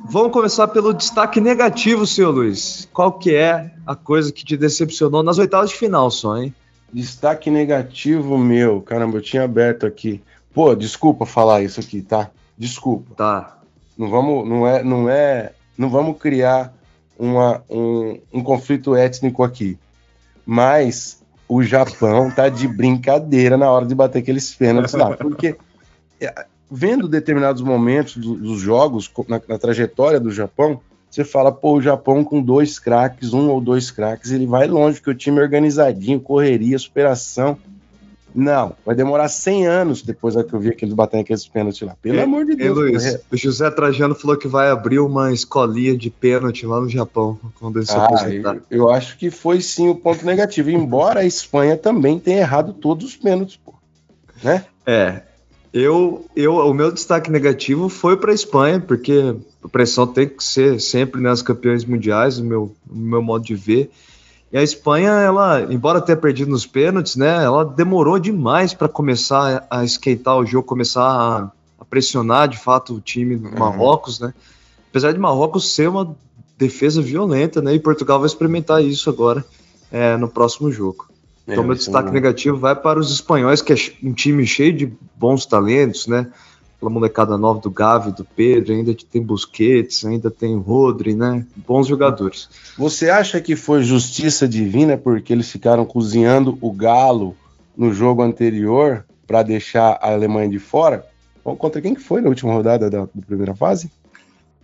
Vamos 0.07 0.31
começar 0.31 0.67
pelo 0.67 0.93
destaque 0.93 1.41
negativo, 1.41 2.05
senhor 2.05 2.31
Luiz. 2.31 2.87
Qual 2.93 3.13
que 3.13 3.35
é 3.35 3.71
a 3.87 3.95
coisa 3.95 4.31
que 4.31 4.45
te 4.45 4.55
decepcionou 4.55 5.23
nas 5.23 5.39
oitavas 5.39 5.71
de 5.71 5.75
final 5.75 6.11
só, 6.11 6.37
hein? 6.37 6.53
Destaque 6.93 7.49
negativo 7.49 8.37
meu. 8.37 8.81
Caramba, 8.81 9.17
eu 9.17 9.21
tinha 9.21 9.43
aberto 9.43 9.85
aqui. 9.85 10.21
Pô, 10.53 10.75
desculpa 10.75 11.25
falar 11.25 11.63
isso 11.63 11.79
aqui, 11.79 12.03
tá? 12.03 12.29
Desculpa. 12.55 13.15
Tá. 13.15 13.57
Não 13.97 14.09
vamos, 14.09 14.47
não 14.47 14.67
é, 14.67 14.83
não 14.83 15.09
é, 15.09 15.53
não 15.75 15.89
vamos 15.89 16.17
criar 16.19 16.71
uma, 17.17 17.63
um, 17.67 18.19
um 18.31 18.43
conflito 18.43 18.95
étnico 18.95 19.43
aqui. 19.43 19.77
Mas 20.45 21.19
o 21.47 21.63
Japão 21.63 22.29
tá 22.29 22.47
de 22.47 22.67
brincadeira 22.67 23.57
na 23.57 23.71
hora 23.71 23.85
de 23.85 23.95
bater 23.95 24.19
aqueles 24.19 24.53
pênaltis 24.53 24.93
lá, 24.93 25.17
porque 25.17 25.57
vendo 26.69 27.07
determinados 27.07 27.61
momentos 27.61 28.17
do, 28.17 28.35
dos 28.35 28.59
jogos, 28.59 29.11
na, 29.27 29.41
na, 29.47 29.57
trajetória 29.57 30.19
do 30.19 30.31
Japão, 30.31 30.79
você 31.09 31.23
fala, 31.23 31.51
pô, 31.51 31.77
o 31.77 31.81
Japão 31.81 32.23
com 32.23 32.41
dois 32.41 32.77
craques, 32.79 33.33
um 33.33 33.49
ou 33.49 33.61
dois 33.61 33.89
craques, 33.89 34.31
ele 34.31 34.45
vai 34.45 34.67
longe, 34.67 34.99
porque 34.99 35.11
o 35.11 35.15
time 35.15 35.39
é 35.39 35.43
organizadinho, 35.43 36.19
correria, 36.19 36.77
superação. 36.77 37.57
Não, 38.35 38.73
vai 38.85 38.93
demorar 38.93 39.29
100 39.29 39.65
anos 39.65 40.01
depois 40.01 40.35
que 40.35 40.53
eu 40.53 40.59
vi 40.59 40.67
aqueles 40.67 40.93
batendo 40.93 41.21
aqueles 41.21 41.47
pênaltis 41.47 41.81
lá. 41.87 41.95
Pelo 42.01 42.19
é, 42.19 42.23
amor 42.23 42.45
de 42.45 42.53
Deus. 42.53 42.77
Luiz, 42.77 43.05
é. 43.05 43.21
o 43.31 43.37
José 43.37 43.71
Trajano 43.71 44.13
falou 44.13 44.35
que 44.35 44.45
vai 44.45 44.69
abrir 44.69 44.99
uma 44.99 45.31
escolinha 45.31 45.97
de 45.97 46.09
pênalti 46.09 46.65
lá 46.65 46.81
no 46.81 46.89
Japão, 46.89 47.39
quando 47.57 47.79
ele 47.79 47.85
se 47.85 47.95
ah, 47.95 48.03
aposentar. 48.03 48.55
Eu, 48.55 48.63
eu 48.69 48.89
acho 48.89 49.17
que 49.17 49.31
foi 49.31 49.61
sim 49.61 49.87
o 49.87 49.95
ponto 49.95 50.25
negativo, 50.25 50.69
embora 50.69 51.21
a 51.21 51.25
Espanha 51.25 51.77
também 51.77 52.19
tenha 52.19 52.39
errado 52.39 52.73
todos 52.73 53.05
os 53.05 53.15
pênaltis, 53.15 53.55
pô. 53.55 53.73
Né? 54.43 54.65
É, 54.85 55.21
eu, 55.75 56.25
eu, 56.33 56.55
o 56.55 56.73
meu 56.73 56.89
destaque 56.89 57.29
negativo 57.29 57.89
foi 57.89 58.15
para 58.15 58.31
a 58.31 58.33
Espanha, 58.33 58.79
porque 58.79 59.35
a 59.61 59.67
pressão 59.67 60.07
tem 60.07 60.25
que 60.25 60.41
ser 60.41 60.79
sempre 60.79 61.19
nas 61.19 61.41
campeões 61.41 61.83
mundiais, 61.83 62.39
no 62.39 62.45
meu, 62.45 62.75
meu 62.89 63.21
modo 63.21 63.43
de 63.43 63.55
ver. 63.55 63.91
E 64.53 64.57
a 64.57 64.63
Espanha, 64.63 65.09
ela, 65.11 65.67
embora 65.69 65.99
tenha 65.99 66.15
perdido 66.15 66.49
nos 66.49 66.65
pênaltis, 66.65 67.17
né, 67.17 67.43
ela 67.43 67.65
demorou 67.65 68.17
demais 68.17 68.73
para 68.73 68.87
começar 68.87 69.67
a 69.69 69.83
esquentar 69.83 70.37
o 70.37 70.45
jogo, 70.45 70.65
começar 70.65 71.03
a, 71.03 71.51
a, 71.77 71.83
pressionar 71.83 72.47
de 72.47 72.57
fato 72.57 72.93
o 72.93 73.01
time 73.01 73.35
do 73.35 73.49
uhum. 73.49 73.59
Marrocos, 73.59 74.21
né? 74.21 74.33
Apesar 74.89 75.11
de 75.11 75.19
Marrocos 75.19 75.75
ser 75.75 75.89
uma 75.89 76.15
defesa 76.57 77.01
violenta, 77.01 77.61
né? 77.61 77.73
E 77.73 77.79
Portugal 77.81 78.17
vai 78.17 78.27
experimentar 78.27 78.81
isso 78.81 79.09
agora 79.09 79.43
é, 79.91 80.15
no 80.15 80.29
próximo 80.29 80.71
jogo. 80.71 81.09
Então, 81.47 81.63
é, 81.63 81.67
meu 81.67 81.75
destaque 81.75 82.09
é 82.09 82.11
negativo 82.11 82.57
vai 82.57 82.75
para 82.75 82.99
os 82.99 83.11
espanhóis, 83.11 83.61
que 83.61 83.73
é 83.73 83.75
um 84.03 84.13
time 84.13 84.45
cheio 84.45 84.73
de 84.73 84.91
bons 85.15 85.45
talentos, 85.45 86.07
né? 86.07 86.27
Pela 86.79 86.91
molecada 86.91 87.37
nova 87.37 87.59
do 87.59 87.69
Gavi, 87.69 88.11
do 88.11 88.25
Pedro, 88.25 88.73
ainda 88.73 88.93
tem 89.09 89.21
Busquets, 89.21 90.03
ainda 90.05 90.29
tem 90.29 90.57
Rodri, 90.57 91.13
né? 91.15 91.45
Bons 91.55 91.87
jogadores. 91.87 92.49
Você 92.77 93.09
acha 93.09 93.39
que 93.39 93.55
foi 93.55 93.83
justiça 93.83 94.47
divina 94.47 94.97
porque 94.97 95.31
eles 95.31 95.49
ficaram 95.49 95.85
cozinhando 95.85 96.57
o 96.59 96.71
galo 96.71 97.35
no 97.77 97.93
jogo 97.93 98.23
anterior 98.23 99.05
para 99.25 99.43
deixar 99.43 99.99
a 100.01 100.11
Alemanha 100.11 100.49
de 100.49 100.59
fora? 100.59 101.05
Contra 101.43 101.79
quem 101.79 101.93
que 101.93 102.01
foi 102.01 102.21
na 102.21 102.29
última 102.29 102.51
rodada 102.51 102.89
da, 102.89 103.01
da 103.01 103.21
primeira 103.25 103.55
fase? 103.55 103.91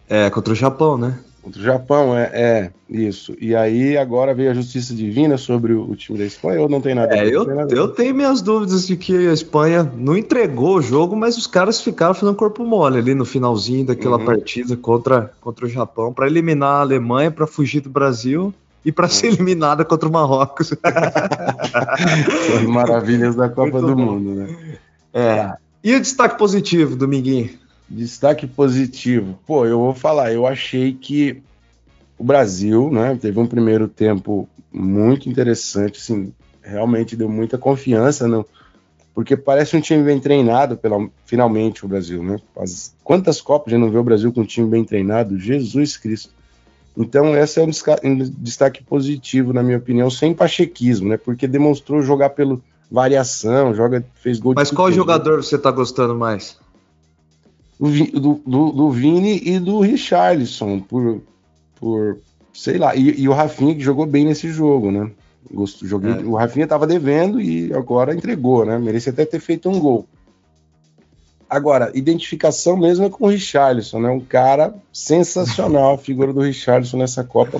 É, 0.09 0.29
contra 0.29 0.51
o 0.51 0.55
Japão, 0.55 0.97
né? 0.97 1.17
Contra 1.41 1.59
o 1.59 1.63
Japão, 1.63 2.15
é, 2.15 2.29
é, 2.33 2.71
isso. 2.87 3.35
E 3.41 3.55
aí 3.55 3.97
agora 3.97 4.31
veio 4.31 4.51
a 4.51 4.53
justiça 4.53 4.93
divina 4.93 5.37
sobre 5.37 5.73
o, 5.73 5.89
o 5.89 5.95
time 5.95 6.19
da 6.19 6.25
Espanha 6.25 6.61
ou 6.61 6.69
não 6.69 6.79
tem 6.79 6.93
nada? 6.93 7.17
É, 7.17 7.27
eu, 7.27 7.43
nada 7.45 7.73
eu 7.73 7.87
tenho 7.87 8.13
minhas 8.13 8.43
dúvidas 8.43 8.85
de 8.85 8.95
que 8.95 9.27
a 9.27 9.33
Espanha 9.33 9.91
não 9.97 10.15
entregou 10.15 10.75
o 10.75 10.81
jogo, 10.81 11.15
mas 11.15 11.37
os 11.37 11.47
caras 11.47 11.81
ficaram 11.81 12.13
fazendo 12.13 12.35
corpo 12.35 12.63
mole 12.63 12.99
ali 12.99 13.15
no 13.15 13.25
finalzinho 13.25 13.87
daquela 13.87 14.17
uhum. 14.17 14.25
partida 14.25 14.77
contra, 14.77 15.31
contra 15.41 15.65
o 15.65 15.69
Japão 15.69 16.13
para 16.13 16.27
eliminar 16.27 16.75
a 16.75 16.81
Alemanha, 16.81 17.31
para 17.31 17.47
fugir 17.47 17.81
do 17.81 17.89
Brasil 17.89 18.53
e 18.85 18.91
para 18.91 19.05
uhum. 19.05 19.11
ser 19.11 19.27
eliminada 19.27 19.83
contra 19.83 20.07
o 20.07 20.11
Marrocos. 20.11 20.73
As 22.55 22.63
maravilhas 22.67 23.35
da 23.35 23.49
Copa 23.49 23.81
Muito 23.81 23.87
do 23.87 23.95
bom. 23.95 24.05
Mundo, 24.05 24.35
né? 24.35 24.77
É. 25.11 25.53
E 25.83 25.95
o 25.95 25.99
destaque 25.99 26.37
positivo, 26.37 26.95
Dominguinho? 26.95 27.49
Destaque 27.93 28.47
positivo. 28.47 29.37
Pô, 29.45 29.65
eu 29.65 29.79
vou 29.79 29.93
falar, 29.93 30.31
eu 30.31 30.47
achei 30.47 30.93
que 30.93 31.41
o 32.17 32.23
Brasil, 32.23 32.89
né, 32.91 33.17
teve 33.19 33.39
um 33.39 33.47
primeiro 33.47 33.87
tempo 33.87 34.47
muito 34.71 35.27
interessante, 35.27 35.99
assim, 35.99 36.33
realmente 36.61 37.15
deu 37.15 37.27
muita 37.27 37.57
confiança, 37.57 38.27
não, 38.27 38.45
porque 39.13 39.35
parece 39.35 39.75
um 39.75 39.81
time 39.81 40.03
bem 40.03 40.19
treinado, 40.19 40.77
pela, 40.77 40.97
finalmente, 41.25 41.85
o 41.85 41.87
Brasil, 41.87 42.23
né? 42.23 42.37
As, 42.55 42.95
quantas 43.03 43.41
Copas 43.41 43.71
já 43.71 43.77
não 43.77 43.91
vê 43.91 43.97
o 43.97 44.03
Brasil 44.03 44.31
com 44.31 44.41
um 44.41 44.45
time 44.45 44.69
bem 44.69 44.85
treinado? 44.85 45.37
Jesus 45.37 45.97
Cristo. 45.97 46.29
Então, 46.97 47.35
esse 47.35 47.59
é 47.59 47.63
um 47.63 48.17
destaque 48.37 48.83
positivo, 48.83 49.51
na 49.51 49.63
minha 49.63 49.77
opinião, 49.77 50.09
sem 50.09 50.33
pachequismo, 50.33 51.09
né? 51.09 51.17
Porque 51.17 51.47
demonstrou 51.47 52.01
jogar 52.01 52.31
pelo 52.31 52.61
variação, 52.89 53.73
joga, 53.73 54.03
fez 54.15 54.39
gol 54.39 54.53
Mas 54.55 54.69
qual 54.69 54.91
jogador 54.91 55.41
você 55.41 55.57
tá 55.57 55.71
gostando 55.71 56.13
mais? 56.13 56.57
Do, 57.81 58.41
do, 58.45 58.71
do 58.71 58.91
Vini 58.91 59.41
e 59.43 59.59
do 59.59 59.79
Richarlison, 59.79 60.79
por, 60.79 61.21
por 61.79 62.19
sei 62.53 62.77
lá, 62.77 62.95
e, 62.95 63.21
e, 63.21 63.27
o 63.27 63.33
Rafinha 63.33 63.73
que 63.73 63.81
jogou 63.81 64.05
bem 64.05 64.25
nesse 64.25 64.49
jogo, 64.49 64.91
né? 64.91 65.09
Joguei, 65.81 66.11
é. 66.11 66.17
O 66.17 66.35
Rafinha 66.35 66.67
tava 66.67 66.85
devendo 66.85 67.41
e 67.41 67.73
agora 67.73 68.13
entregou, 68.13 68.63
né? 68.63 68.77
Merecia 68.77 69.11
até 69.11 69.25
ter 69.25 69.39
feito 69.39 69.67
um 69.67 69.79
gol. 69.79 70.05
Agora, 71.49 71.91
identificação 71.95 72.77
mesmo 72.77 73.05
é 73.05 73.09
com 73.09 73.25
o 73.25 73.29
Richarlison, 73.29 73.99
né? 73.99 74.09
Um 74.09 74.21
cara 74.21 74.75
sensacional, 74.93 75.95
a 75.95 75.97
figura 75.97 76.31
do 76.31 76.41
Richarlison 76.41 76.97
nessa 76.97 77.23
Copa. 77.23 77.59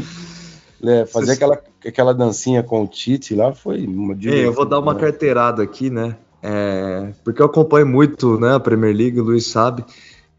É, 0.83 1.05
fazer 1.05 1.33
aquela, 1.33 1.61
aquela 1.85 2.13
dancinha 2.13 2.63
com 2.63 2.83
o 2.83 2.87
Tite 2.87 3.35
lá 3.35 3.53
foi 3.53 3.85
uma 3.85 4.15
Eu 4.23 4.53
vou 4.53 4.65
dar 4.65 4.79
uma 4.79 4.93
né? 4.93 4.99
carteirada 4.99 5.61
aqui, 5.61 5.89
né? 5.89 6.15
É, 6.43 7.13
porque 7.23 7.41
eu 7.41 7.45
acompanho 7.45 7.85
muito 7.85 8.39
né, 8.39 8.55
a 8.55 8.59
Premier 8.59 8.95
League, 8.95 9.19
o 9.19 9.23
Luiz 9.23 9.47
sabe 9.47 9.85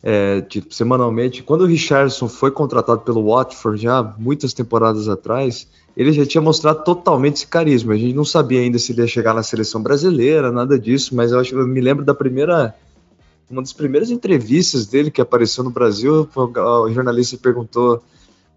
é, 0.02 0.40
tipo, 0.40 0.74
semanalmente. 0.74 1.42
Quando 1.42 1.62
o 1.62 1.66
Richardson 1.66 2.28
foi 2.28 2.50
contratado 2.50 3.02
pelo 3.02 3.24
Watford 3.24 3.80
já 3.80 4.02
muitas 4.18 4.52
temporadas 4.52 5.08
atrás, 5.08 5.68
ele 5.96 6.12
já 6.12 6.26
tinha 6.26 6.42
mostrado 6.42 6.82
totalmente 6.82 7.36
esse 7.36 7.46
carisma. 7.46 7.94
A 7.94 7.96
gente 7.96 8.14
não 8.14 8.24
sabia 8.24 8.60
ainda 8.60 8.78
se 8.78 8.92
ele 8.92 9.02
ia 9.02 9.06
chegar 9.06 9.34
na 9.34 9.42
seleção 9.42 9.82
brasileira, 9.82 10.50
nada 10.50 10.78
disso, 10.78 11.14
mas 11.14 11.30
eu 11.30 11.38
acho 11.38 11.54
eu 11.54 11.66
me 11.66 11.80
lembro 11.80 12.04
da 12.04 12.14
primeira 12.14 12.74
uma 13.50 13.60
das 13.60 13.72
primeiras 13.74 14.10
entrevistas 14.10 14.86
dele 14.86 15.10
que 15.10 15.20
apareceu 15.20 15.62
no 15.62 15.70
Brasil, 15.70 16.26
o 16.34 16.90
jornalista 16.90 17.36
perguntou: 17.36 18.02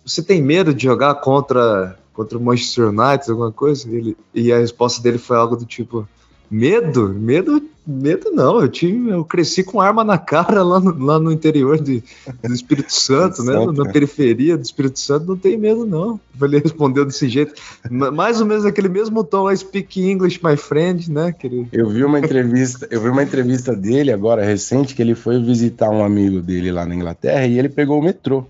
"Você 0.05 0.23
tem 0.23 0.41
medo 0.41 0.73
de 0.73 0.83
jogar 0.83 1.15
contra 1.15 1.99
contra 2.13 2.37
o 2.37 2.41
Manchester 2.41 2.87
United, 2.87 3.29
alguma 3.29 3.51
coisa?" 3.51 3.89
Ele, 3.89 4.15
e 4.33 4.53
a 4.53 4.57
resposta 4.57 5.01
dele 5.01 5.17
foi 5.17 5.35
algo 5.35 5.57
do 5.57 5.65
tipo: 5.65 6.07
Medo? 6.49 7.09
Medo? 7.09 7.61
Medo 7.85 8.31
não. 8.31 8.61
Eu, 8.61 8.67
tinha, 8.67 9.11
eu 9.11 9.23
cresci 9.23 9.63
com 9.63 9.79
arma 9.79 10.03
na 10.03 10.17
cara 10.17 10.63
lá 10.63 10.79
no, 10.79 11.05
lá 11.05 11.19
no 11.19 11.31
interior 11.31 11.79
de, 11.79 12.03
do 12.43 12.53
Espírito 12.53 12.91
Santo, 12.93 13.43
né? 13.43 13.53
Na 13.73 13.91
periferia 13.91 14.57
do 14.57 14.63
Espírito 14.63 14.99
Santo, 14.99 15.27
não 15.27 15.37
tem 15.37 15.57
medo, 15.57 15.85
não. 15.85 16.19
Ele 16.41 16.59
respondeu 16.59 17.05
desse 17.05 17.29
jeito. 17.29 17.53
Mais 17.89 18.41
ou 18.41 18.47
menos 18.47 18.65
aquele 18.65 18.89
mesmo 18.89 19.23
tom, 19.23 19.51
I 19.51 19.57
speak 19.57 20.01
English, 20.01 20.39
my 20.43 20.57
friend, 20.57 21.11
né? 21.11 21.27
Aquele... 21.27 21.67
Eu 21.71 21.87
vi 21.89 22.03
uma 22.03 22.19
entrevista, 22.19 22.87
eu 22.89 23.01
vi 23.01 23.09
uma 23.09 23.23
entrevista 23.23 23.75
dele 23.75 24.11
agora, 24.11 24.43
recente, 24.43 24.95
que 24.95 25.01
ele 25.01 25.13
foi 25.13 25.39
visitar 25.41 25.89
um 25.89 26.03
amigo 26.03 26.41
dele 26.41 26.71
lá 26.71 26.85
na 26.85 26.95
Inglaterra 26.95 27.45
e 27.45 27.59
ele 27.59 27.69
pegou 27.69 27.99
o 27.99 28.03
metrô. 28.03 28.45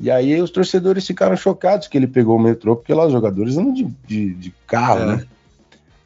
E 0.00 0.10
aí 0.10 0.40
os 0.40 0.50
torcedores 0.50 1.06
ficaram 1.06 1.36
chocados 1.36 1.88
que 1.88 1.96
ele 1.98 2.06
pegou 2.06 2.36
o 2.36 2.40
metrô, 2.40 2.76
porque 2.76 2.94
lá 2.94 3.06
os 3.06 3.12
jogadores 3.12 3.56
andam 3.56 3.72
de, 3.72 3.88
de, 4.06 4.34
de 4.34 4.54
carro, 4.66 5.00
é. 5.00 5.06
né? 5.06 5.26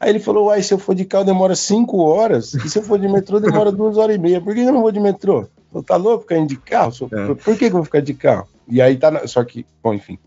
Aí 0.03 0.09
ele 0.09 0.19
falou: 0.19 0.47
Uai, 0.47 0.61
se 0.61 0.73
eu 0.73 0.77
for 0.77 0.93
de 0.93 1.05
carro 1.05 1.23
demora 1.23 1.55
cinco 1.55 1.97
horas, 1.99 2.53
e 2.53 2.69
se 2.69 2.77
eu 2.77 2.83
for 2.83 2.99
de 2.99 3.07
metrô 3.07 3.39
demora 3.39 3.71
duas 3.71 3.97
horas 3.97 4.17
e 4.17 4.19
meia. 4.19 4.41
Por 4.41 4.53
que 4.53 4.59
eu 4.59 4.73
não 4.73 4.81
vou 4.81 4.91
de 4.91 4.99
metrô? 4.99 5.47
Eu, 5.73 5.81
tá 5.81 5.95
louco 5.95 6.23
ficar 6.23 6.37
indo 6.37 6.49
de 6.49 6.57
carro? 6.57 6.91
É. 7.09 7.33
Por 7.33 7.57
que, 7.57 7.57
que 7.57 7.65
eu 7.67 7.71
vou 7.71 7.85
ficar 7.85 8.01
de 8.01 8.13
carro? 8.13 8.45
E 8.67 8.81
aí 8.81 8.97
tá. 8.97 9.09
Na... 9.09 9.25
Só 9.25 9.41
que, 9.45 9.65
bom, 9.81 9.93
enfim. 9.93 10.19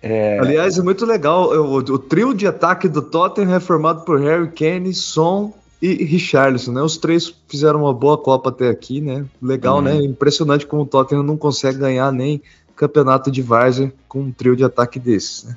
É... 0.00 0.38
Aliás, 0.38 0.78
é 0.78 0.82
muito 0.82 1.04
legal. 1.04 1.50
O, 1.50 1.76
o, 1.76 1.98
trio 1.98 2.32
de 2.32 2.46
ataque 2.46 2.88
do 2.88 3.02
Tottenham 3.02 3.54
é 3.54 3.60
formado 3.60 4.06
por 4.06 4.18
Harry 4.18 4.48
Kane, 4.48 4.94
Son 4.94 5.52
e 5.82 6.02
Richarlison, 6.04 6.72
né? 6.72 6.80
Os 6.80 6.96
três 6.96 7.34
fizeram 7.46 7.82
uma 7.82 7.92
boa 7.92 8.16
Copa 8.16 8.48
até 8.48 8.70
aqui, 8.70 9.02
né? 9.02 9.26
Legal, 9.40 9.76
uhum. 9.76 9.82
né? 9.82 9.96
Impressionante 9.96 10.66
como 10.66 10.82
o 10.82 10.86
Tottenham 10.86 11.22
não 11.22 11.36
consegue 11.36 11.76
ganhar 11.76 12.10
nem 12.10 12.40
campeonato 12.76 13.30
de 13.30 13.42
várzea 13.42 13.92
com 14.08 14.20
um 14.20 14.32
trio 14.32 14.56
de 14.56 14.64
ataque 14.64 14.98
desses. 14.98 15.44
Né? 15.44 15.54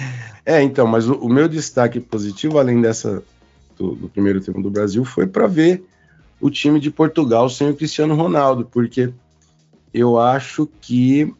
é, 0.44 0.62
então, 0.62 0.86
mas 0.86 1.08
o, 1.08 1.14
o, 1.14 1.28
meu 1.28 1.48
destaque 1.48 2.00
positivo, 2.00 2.58
além 2.58 2.80
dessa 2.80 3.22
do, 3.76 3.94
do 3.94 4.08
primeiro 4.08 4.40
tempo 4.40 4.62
do 4.62 4.70
Brasil, 4.70 5.04
foi 5.04 5.26
para 5.26 5.46
ver 5.46 5.84
o 6.40 6.50
time 6.50 6.80
de 6.80 6.90
Portugal 6.90 7.48
sem 7.48 7.70
o 7.70 7.76
Cristiano 7.76 8.14
Ronaldo, 8.14 8.68
porque 8.70 9.12
eu 9.92 10.18
acho 10.18 10.68
que 10.80 11.32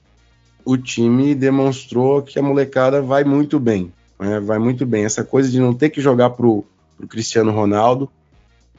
o 0.64 0.76
time 0.76 1.34
demonstrou 1.34 2.22
que 2.22 2.38
a 2.38 2.42
molecada 2.42 3.00
vai 3.00 3.22
muito 3.22 3.60
bem, 3.60 3.92
né? 4.18 4.40
vai 4.40 4.58
muito 4.58 4.84
bem. 4.86 5.04
Essa 5.04 5.22
coisa 5.22 5.50
de 5.50 5.60
não 5.60 5.74
ter 5.74 5.90
que 5.90 6.00
jogar 6.00 6.30
pro, 6.30 6.64
pro 6.96 7.06
Cristiano 7.06 7.52
Ronaldo 7.52 8.10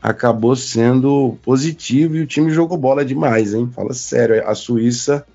acabou 0.02 0.56
sendo 0.56 1.38
positivo 1.44 2.16
e 2.16 2.22
o 2.22 2.28
time 2.28 2.52
jogou 2.52 2.78
bola 2.78 3.04
demais, 3.04 3.54
hein? 3.54 3.70
Fala 3.74 3.94
sério, 3.94 4.48
a 4.48 4.54
Suíça 4.54 5.26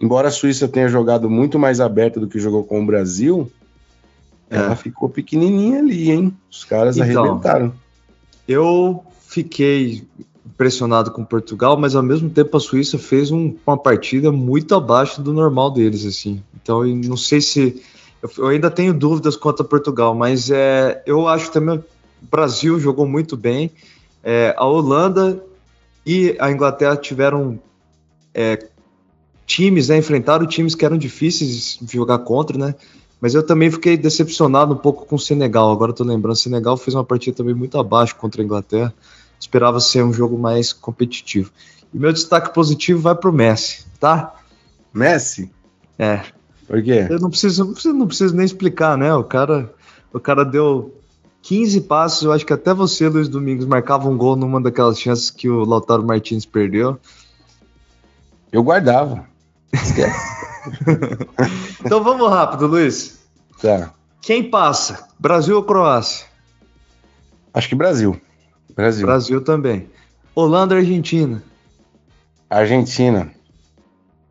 embora 0.00 0.28
a 0.28 0.30
Suíça 0.30 0.68
tenha 0.68 0.88
jogado 0.88 1.28
muito 1.28 1.58
mais 1.58 1.80
aberta 1.80 2.20
do 2.20 2.28
que 2.28 2.38
jogou 2.38 2.64
com 2.64 2.82
o 2.82 2.86
Brasil, 2.86 3.50
é. 4.50 4.56
ela 4.56 4.76
ficou 4.76 5.08
pequenininha 5.08 5.80
ali, 5.80 6.10
hein? 6.10 6.36
Os 6.50 6.64
caras 6.64 6.96
então, 6.96 7.24
arrebentaram. 7.24 7.72
Eu 8.46 9.04
fiquei 9.26 10.06
impressionado 10.46 11.10
com 11.10 11.24
Portugal, 11.24 11.76
mas 11.78 11.94
ao 11.94 12.02
mesmo 12.02 12.30
tempo 12.30 12.56
a 12.56 12.60
Suíça 12.60 12.98
fez 12.98 13.30
um, 13.30 13.54
uma 13.66 13.76
partida 13.76 14.32
muito 14.32 14.74
abaixo 14.74 15.20
do 15.20 15.32
normal 15.32 15.70
deles, 15.70 16.04
assim. 16.04 16.42
Então, 16.60 16.86
eu 16.86 16.96
não 16.96 17.16
sei 17.16 17.40
se 17.40 17.82
eu, 18.36 18.48
ainda 18.48 18.70
tenho 18.70 18.92
dúvidas 18.92 19.36
quanto 19.36 19.62
a 19.62 19.64
Portugal, 19.64 20.14
mas 20.14 20.50
é, 20.50 21.02
eu 21.06 21.28
acho 21.28 21.52
também 21.52 21.76
o 21.76 21.84
Brasil 22.30 22.80
jogou 22.80 23.06
muito 23.06 23.36
bem. 23.36 23.70
É, 24.24 24.54
a 24.56 24.64
Holanda 24.64 25.42
e 26.04 26.36
a 26.40 26.50
Inglaterra 26.50 26.96
tiveram 26.96 27.60
é, 28.34 28.66
times, 29.48 29.88
né? 29.88 29.96
Enfrentaram 29.96 30.46
times 30.46 30.74
que 30.74 30.84
eram 30.84 30.98
difíceis 30.98 31.78
de 31.80 31.94
jogar 31.94 32.18
contra, 32.18 32.56
né? 32.56 32.74
Mas 33.20 33.34
eu 33.34 33.42
também 33.42 33.70
fiquei 33.70 33.96
decepcionado 33.96 34.74
um 34.74 34.76
pouco 34.76 35.06
com 35.06 35.16
o 35.16 35.18
Senegal. 35.18 35.72
Agora 35.72 35.92
tô 35.92 36.04
lembrando, 36.04 36.34
o 36.34 36.38
Senegal 36.38 36.76
fez 36.76 36.94
uma 36.94 37.02
partida 37.02 37.38
também 37.38 37.54
muito 37.54 37.76
abaixo 37.78 38.14
contra 38.14 38.42
a 38.42 38.44
Inglaterra. 38.44 38.94
Esperava 39.40 39.80
ser 39.80 40.04
um 40.04 40.12
jogo 40.12 40.38
mais 40.38 40.72
competitivo. 40.72 41.50
E 41.92 41.98
meu 41.98 42.12
destaque 42.12 42.52
positivo 42.54 43.00
vai 43.00 43.14
pro 43.14 43.32
Messi, 43.32 43.86
tá? 43.98 44.36
Messi? 44.92 45.50
É. 45.98 46.22
Por 46.66 46.82
quê? 46.82 47.06
Eu 47.08 47.18
não 47.18 47.30
preciso, 47.30 47.64
não 47.64 47.72
preciso, 47.72 47.94
não 47.94 48.06
preciso 48.06 48.36
nem 48.36 48.44
explicar, 48.44 48.96
né? 48.98 49.12
O 49.14 49.24
cara, 49.24 49.72
o 50.12 50.20
cara 50.20 50.44
deu 50.44 50.94
15 51.42 51.80
passos, 51.82 52.22
eu 52.22 52.32
acho 52.32 52.44
que 52.44 52.52
até 52.52 52.74
você, 52.74 53.08
Luiz 53.08 53.28
Domingos, 53.28 53.64
marcava 53.64 54.08
um 54.08 54.16
gol 54.16 54.36
numa 54.36 54.60
daquelas 54.60 55.00
chances 55.00 55.30
que 55.30 55.48
o 55.48 55.64
Lautaro 55.64 56.04
Martins 56.04 56.44
perdeu. 56.44 56.98
Eu 58.52 58.62
guardava. 58.62 59.26
então 61.84 62.02
vamos 62.02 62.30
rápido, 62.30 62.66
Luiz. 62.66 63.18
Tá. 63.60 63.92
Quem 64.20 64.50
passa? 64.50 65.08
Brasil 65.18 65.56
ou 65.56 65.62
Croácia? 65.62 66.26
Acho 67.52 67.68
que 67.68 67.74
Brasil. 67.74 68.20
Brasil. 68.74 69.06
Brasil 69.06 69.42
também. 69.42 69.88
Holanda 70.34 70.74
ou 70.74 70.80
Argentina? 70.80 71.42
Argentina. 72.48 73.32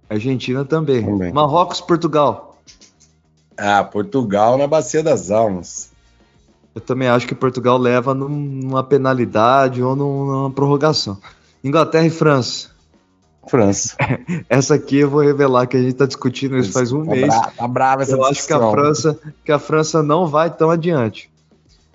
Argentina 0.09 0.63
também. 0.63 1.05
também. 1.05 1.33
Marrocos, 1.33 1.81
Portugal. 1.81 2.59
Ah, 3.57 3.83
Portugal 3.83 4.57
na 4.57 4.67
Bacia 4.67 5.03
das 5.03 5.31
Almas. 5.31 5.91
Eu 6.73 6.81
também 6.81 7.07
acho 7.07 7.27
que 7.27 7.33
Portugal 7.33 7.77
leva 7.77 8.13
numa 8.13 8.83
penalidade 8.83 9.81
ou 9.81 9.95
numa 9.95 10.51
prorrogação. 10.51 11.17
Inglaterra 11.63 12.05
e 12.05 12.11
França. 12.11 12.69
França. 13.49 13.95
Essa 14.49 14.75
aqui 14.75 14.97
eu 14.97 15.09
vou 15.09 15.21
revelar 15.21 15.67
que 15.67 15.77
a 15.77 15.79
gente 15.79 15.93
está 15.93 16.05
discutindo 16.05 16.57
isso 16.57 16.71
faz 16.71 16.91
um 16.91 17.05
tá 17.05 17.11
mês. 17.11 17.27
Bra 17.27 17.51
tá 17.55 17.67
brava 17.67 18.01
essa 18.03 18.13
eu 18.13 18.25
acho 18.25 18.45
que 18.45 18.53
a 18.53 18.71
França, 18.71 19.19
que 19.45 19.51
a 19.51 19.59
França 19.59 20.03
não 20.03 20.27
vai 20.27 20.49
tão 20.49 20.69
adiante. 20.69 21.29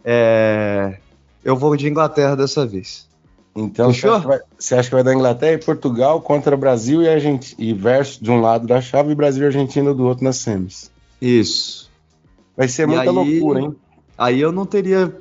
É... 0.04 0.98
Eu 1.44 1.56
vou 1.56 1.76
de 1.76 1.88
Inglaterra 1.88 2.36
dessa 2.36 2.64
vez. 2.66 3.06
Então 3.54 3.92
você 3.92 4.08
acha, 4.08 4.18
vai, 4.26 4.40
você 4.58 4.74
acha, 4.74 4.88
que 4.88 4.94
vai 4.94 5.04
dar 5.04 5.14
Inglaterra 5.14 5.52
e 5.52 5.58
Portugal 5.58 6.20
contra 6.22 6.56
Brasil 6.56 7.02
e 7.02 7.08
Argentina 7.08 7.54
e 7.58 7.74
verso 7.74 8.22
de 8.22 8.30
um 8.30 8.40
lado 8.40 8.66
da 8.66 8.80
chave 8.80 9.12
e 9.12 9.14
Brasil 9.14 9.42
e 9.42 9.46
Argentina 9.46 9.92
do 9.92 10.04
outro 10.04 10.24
nas 10.24 10.36
semis. 10.36 10.90
Isso. 11.20 11.90
Vai 12.56 12.68
ser 12.68 12.84
e 12.84 12.86
muita 12.86 13.02
aí, 13.02 13.08
loucura, 13.08 13.60
hein? 13.60 13.76
Aí 14.16 14.40
eu 14.40 14.52
não 14.52 14.64
teria. 14.64 15.14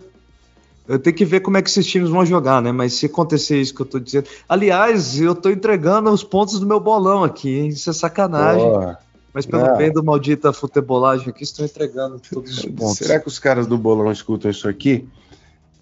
Eu 0.88 1.00
tenho 1.00 1.16
que 1.16 1.26
ver 1.26 1.40
como 1.42 1.58
é 1.58 1.62
que 1.62 1.70
esses 1.70 1.86
times 1.86 2.10
vão 2.10 2.26
jogar, 2.26 2.62
né? 2.62 2.72
Mas 2.72 2.94
se 2.94 3.06
acontecer 3.06 3.62
isso 3.62 3.74
que 3.74 3.82
eu 3.82 3.86
tô 3.86 4.00
dizendo. 4.00 4.28
Aliás, 4.50 5.20
eu 5.20 5.36
tô 5.36 5.50
entregando 5.50 6.10
os 6.10 6.24
pontos 6.24 6.60
do 6.60 6.66
meu 6.66 6.80
bolão 6.80 7.24
aqui, 7.24 7.60
hein? 7.60 7.68
Isso 7.70 7.90
é 7.90 7.94
sacanagem. 7.94 8.68
Boa. 8.68 8.98
Mas 9.34 9.46
pelo 9.46 9.66
não. 9.66 9.78
bem 9.78 9.92
do 9.92 10.04
maldita 10.04 10.52
futebolagem 10.52 11.30
aqui, 11.30 11.44
estou 11.44 11.64
entregando 11.64 12.20
todos 12.20 12.58
os 12.58 12.66
pontos. 12.66 12.98
Será 12.98 13.20
que 13.20 13.28
os 13.28 13.40
caras 13.40 13.66
do 13.66 13.78
bolão 13.78 14.12
escutam 14.12 14.52
isso 14.52 14.68
aqui? 14.68 15.08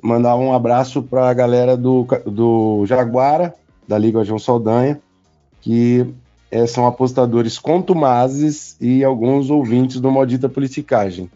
Mandar 0.02 0.36
um 0.36 0.54
abraço 0.54 1.02
para 1.02 1.30
a 1.30 1.34
galera 1.34 1.76
do, 1.76 2.06
do 2.26 2.86
Jaguara, 2.86 3.56
da 3.88 3.98
Liga 3.98 4.24
João 4.24 4.38
Saldanha, 4.38 5.02
que 5.62 6.06
é, 6.52 6.68
são 6.68 6.86
apostadores 6.86 7.58
contumazes 7.58 8.78
e 8.80 9.04
alguns 9.04 9.50
ouvintes 9.50 10.00
do 10.00 10.12
Maldita 10.12 10.48
Politicagem. 10.48 11.30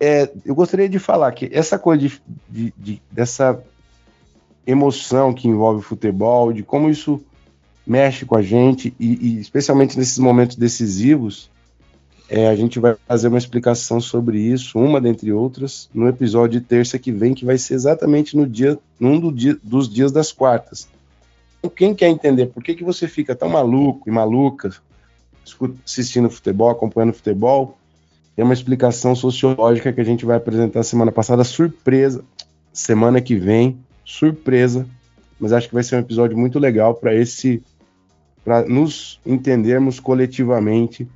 É, 0.00 0.30
eu 0.44 0.54
gostaria 0.54 0.88
de 0.88 0.98
falar 0.98 1.30
que 1.32 1.48
essa 1.52 1.78
coisa 1.78 2.08
de, 2.08 2.22
de, 2.48 2.74
de, 2.76 3.02
dessa 3.10 3.62
emoção 4.66 5.32
que 5.32 5.48
envolve 5.48 5.80
o 5.80 5.82
futebol, 5.82 6.52
de 6.52 6.62
como 6.62 6.90
isso 6.90 7.20
mexe 7.86 8.24
com 8.24 8.36
a 8.36 8.42
gente, 8.42 8.94
e, 8.98 9.36
e 9.36 9.40
especialmente 9.40 9.98
nesses 9.98 10.18
momentos 10.18 10.56
decisivos, 10.56 11.50
é, 12.28 12.48
a 12.48 12.56
gente 12.56 12.78
vai 12.78 12.96
fazer 13.06 13.28
uma 13.28 13.38
explicação 13.38 14.00
sobre 14.00 14.40
isso, 14.40 14.78
uma 14.78 15.00
dentre 15.00 15.30
outras, 15.32 15.88
no 15.92 16.08
episódio 16.08 16.60
de 16.60 16.66
terça 16.66 16.98
que 16.98 17.12
vem, 17.12 17.34
que 17.34 17.44
vai 17.44 17.58
ser 17.58 17.74
exatamente 17.74 18.36
no 18.36 18.46
dia, 18.46 18.78
num 18.98 19.20
do 19.20 19.30
dia, 19.30 19.56
dos 19.62 19.88
dias 19.88 20.10
das 20.10 20.32
quartas. 20.32 20.88
Então, 21.58 21.70
quem 21.70 21.94
quer 21.94 22.08
entender 22.08 22.46
por 22.46 22.62
que, 22.62 22.74
que 22.74 22.84
você 22.84 23.06
fica 23.06 23.34
tão 23.34 23.48
maluco 23.48 24.08
e 24.08 24.12
maluca 24.12 24.70
assistindo 25.84 26.30
futebol, 26.30 26.70
acompanhando 26.70 27.12
futebol, 27.12 27.76
tem 28.34 28.44
uma 28.44 28.54
explicação 28.54 29.14
sociológica 29.14 29.92
que 29.92 30.00
a 30.00 30.04
gente 30.04 30.24
vai 30.24 30.36
apresentar 30.36 30.82
semana 30.82 31.12
passada, 31.12 31.44
surpresa, 31.44 32.24
semana 32.72 33.20
que 33.20 33.36
vem, 33.36 33.78
surpresa, 34.04 34.86
mas 35.38 35.52
acho 35.52 35.68
que 35.68 35.74
vai 35.74 35.82
ser 35.82 35.96
um 35.96 36.00
episódio 36.00 36.36
muito 36.36 36.58
legal 36.58 36.94
para 36.94 37.14
esse 37.14 37.62
para 38.44 38.62
nos 38.66 39.18
entendermos 39.24 39.98
coletivamente 39.98 41.08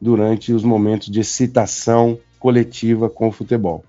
durante 0.00 0.52
os 0.52 0.64
momentos 0.64 1.08
de 1.08 1.20
excitação 1.20 2.18
coletiva 2.38 3.08
com 3.08 3.28
o 3.28 3.32
futebol. 3.32 3.84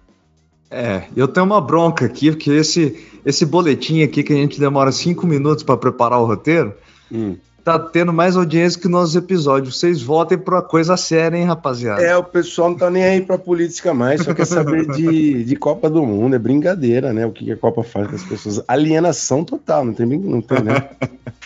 É, 0.70 1.04
eu 1.16 1.28
tenho 1.28 1.46
uma 1.46 1.60
bronca 1.60 2.06
aqui, 2.06 2.32
porque 2.32 2.52
esse, 2.52 3.04
esse 3.26 3.46
boletim 3.46 4.04
aqui 4.04 4.24
que 4.24 4.34
a 4.34 4.36
gente 4.36 4.60
demora 4.60 4.92
cinco 4.92 5.26
minutos 5.26 5.64
para 5.64 5.78
preparar 5.78 6.20
o 6.20 6.26
roteiro, 6.26 6.74
hum. 7.12 7.36
Tá 7.66 7.80
tendo 7.80 8.14
mais 8.14 8.38
audiência 8.38 8.80
que 8.80 8.88
nossos 8.88 9.16
episódios. 9.16 9.80
Vocês 9.80 10.02
votem 10.04 10.38
pra 10.38 10.62
coisa 10.62 10.96
séria, 10.96 11.36
hein, 11.36 11.46
rapaziada? 11.46 12.00
É, 12.00 12.16
o 12.16 12.24
pessoal 12.24 12.70
não 12.70 12.78
tá 12.78 12.92
nem 12.92 13.04
aí 13.04 13.22
pra 13.22 13.40
política 13.40 13.92
mais, 13.92 14.22
só 14.22 14.36
quer 14.36 14.46
saber 14.46 14.86
de, 14.92 15.44
de 15.44 15.56
Copa 15.56 15.90
do 15.90 16.06
Mundo, 16.06 16.36
é 16.36 16.40
brincadeira, 16.40 17.12
né? 17.12 17.26
O 17.26 17.32
que 17.32 17.52
a 17.52 17.58
Copa 17.58 17.82
faz 17.82 18.08
com 18.08 18.16
as 18.16 18.24
pessoas. 18.24 18.64
Alienação 18.68 19.44
total, 19.44 19.84
não 19.84 19.94
tem, 19.96 20.06
não 20.06 20.42
tem 20.42 20.62
né? 20.62 20.90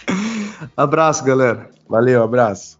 Abraço, 0.75 1.23
galera. 1.23 1.69
Valeu, 1.87 2.21
abraço. 2.21 2.78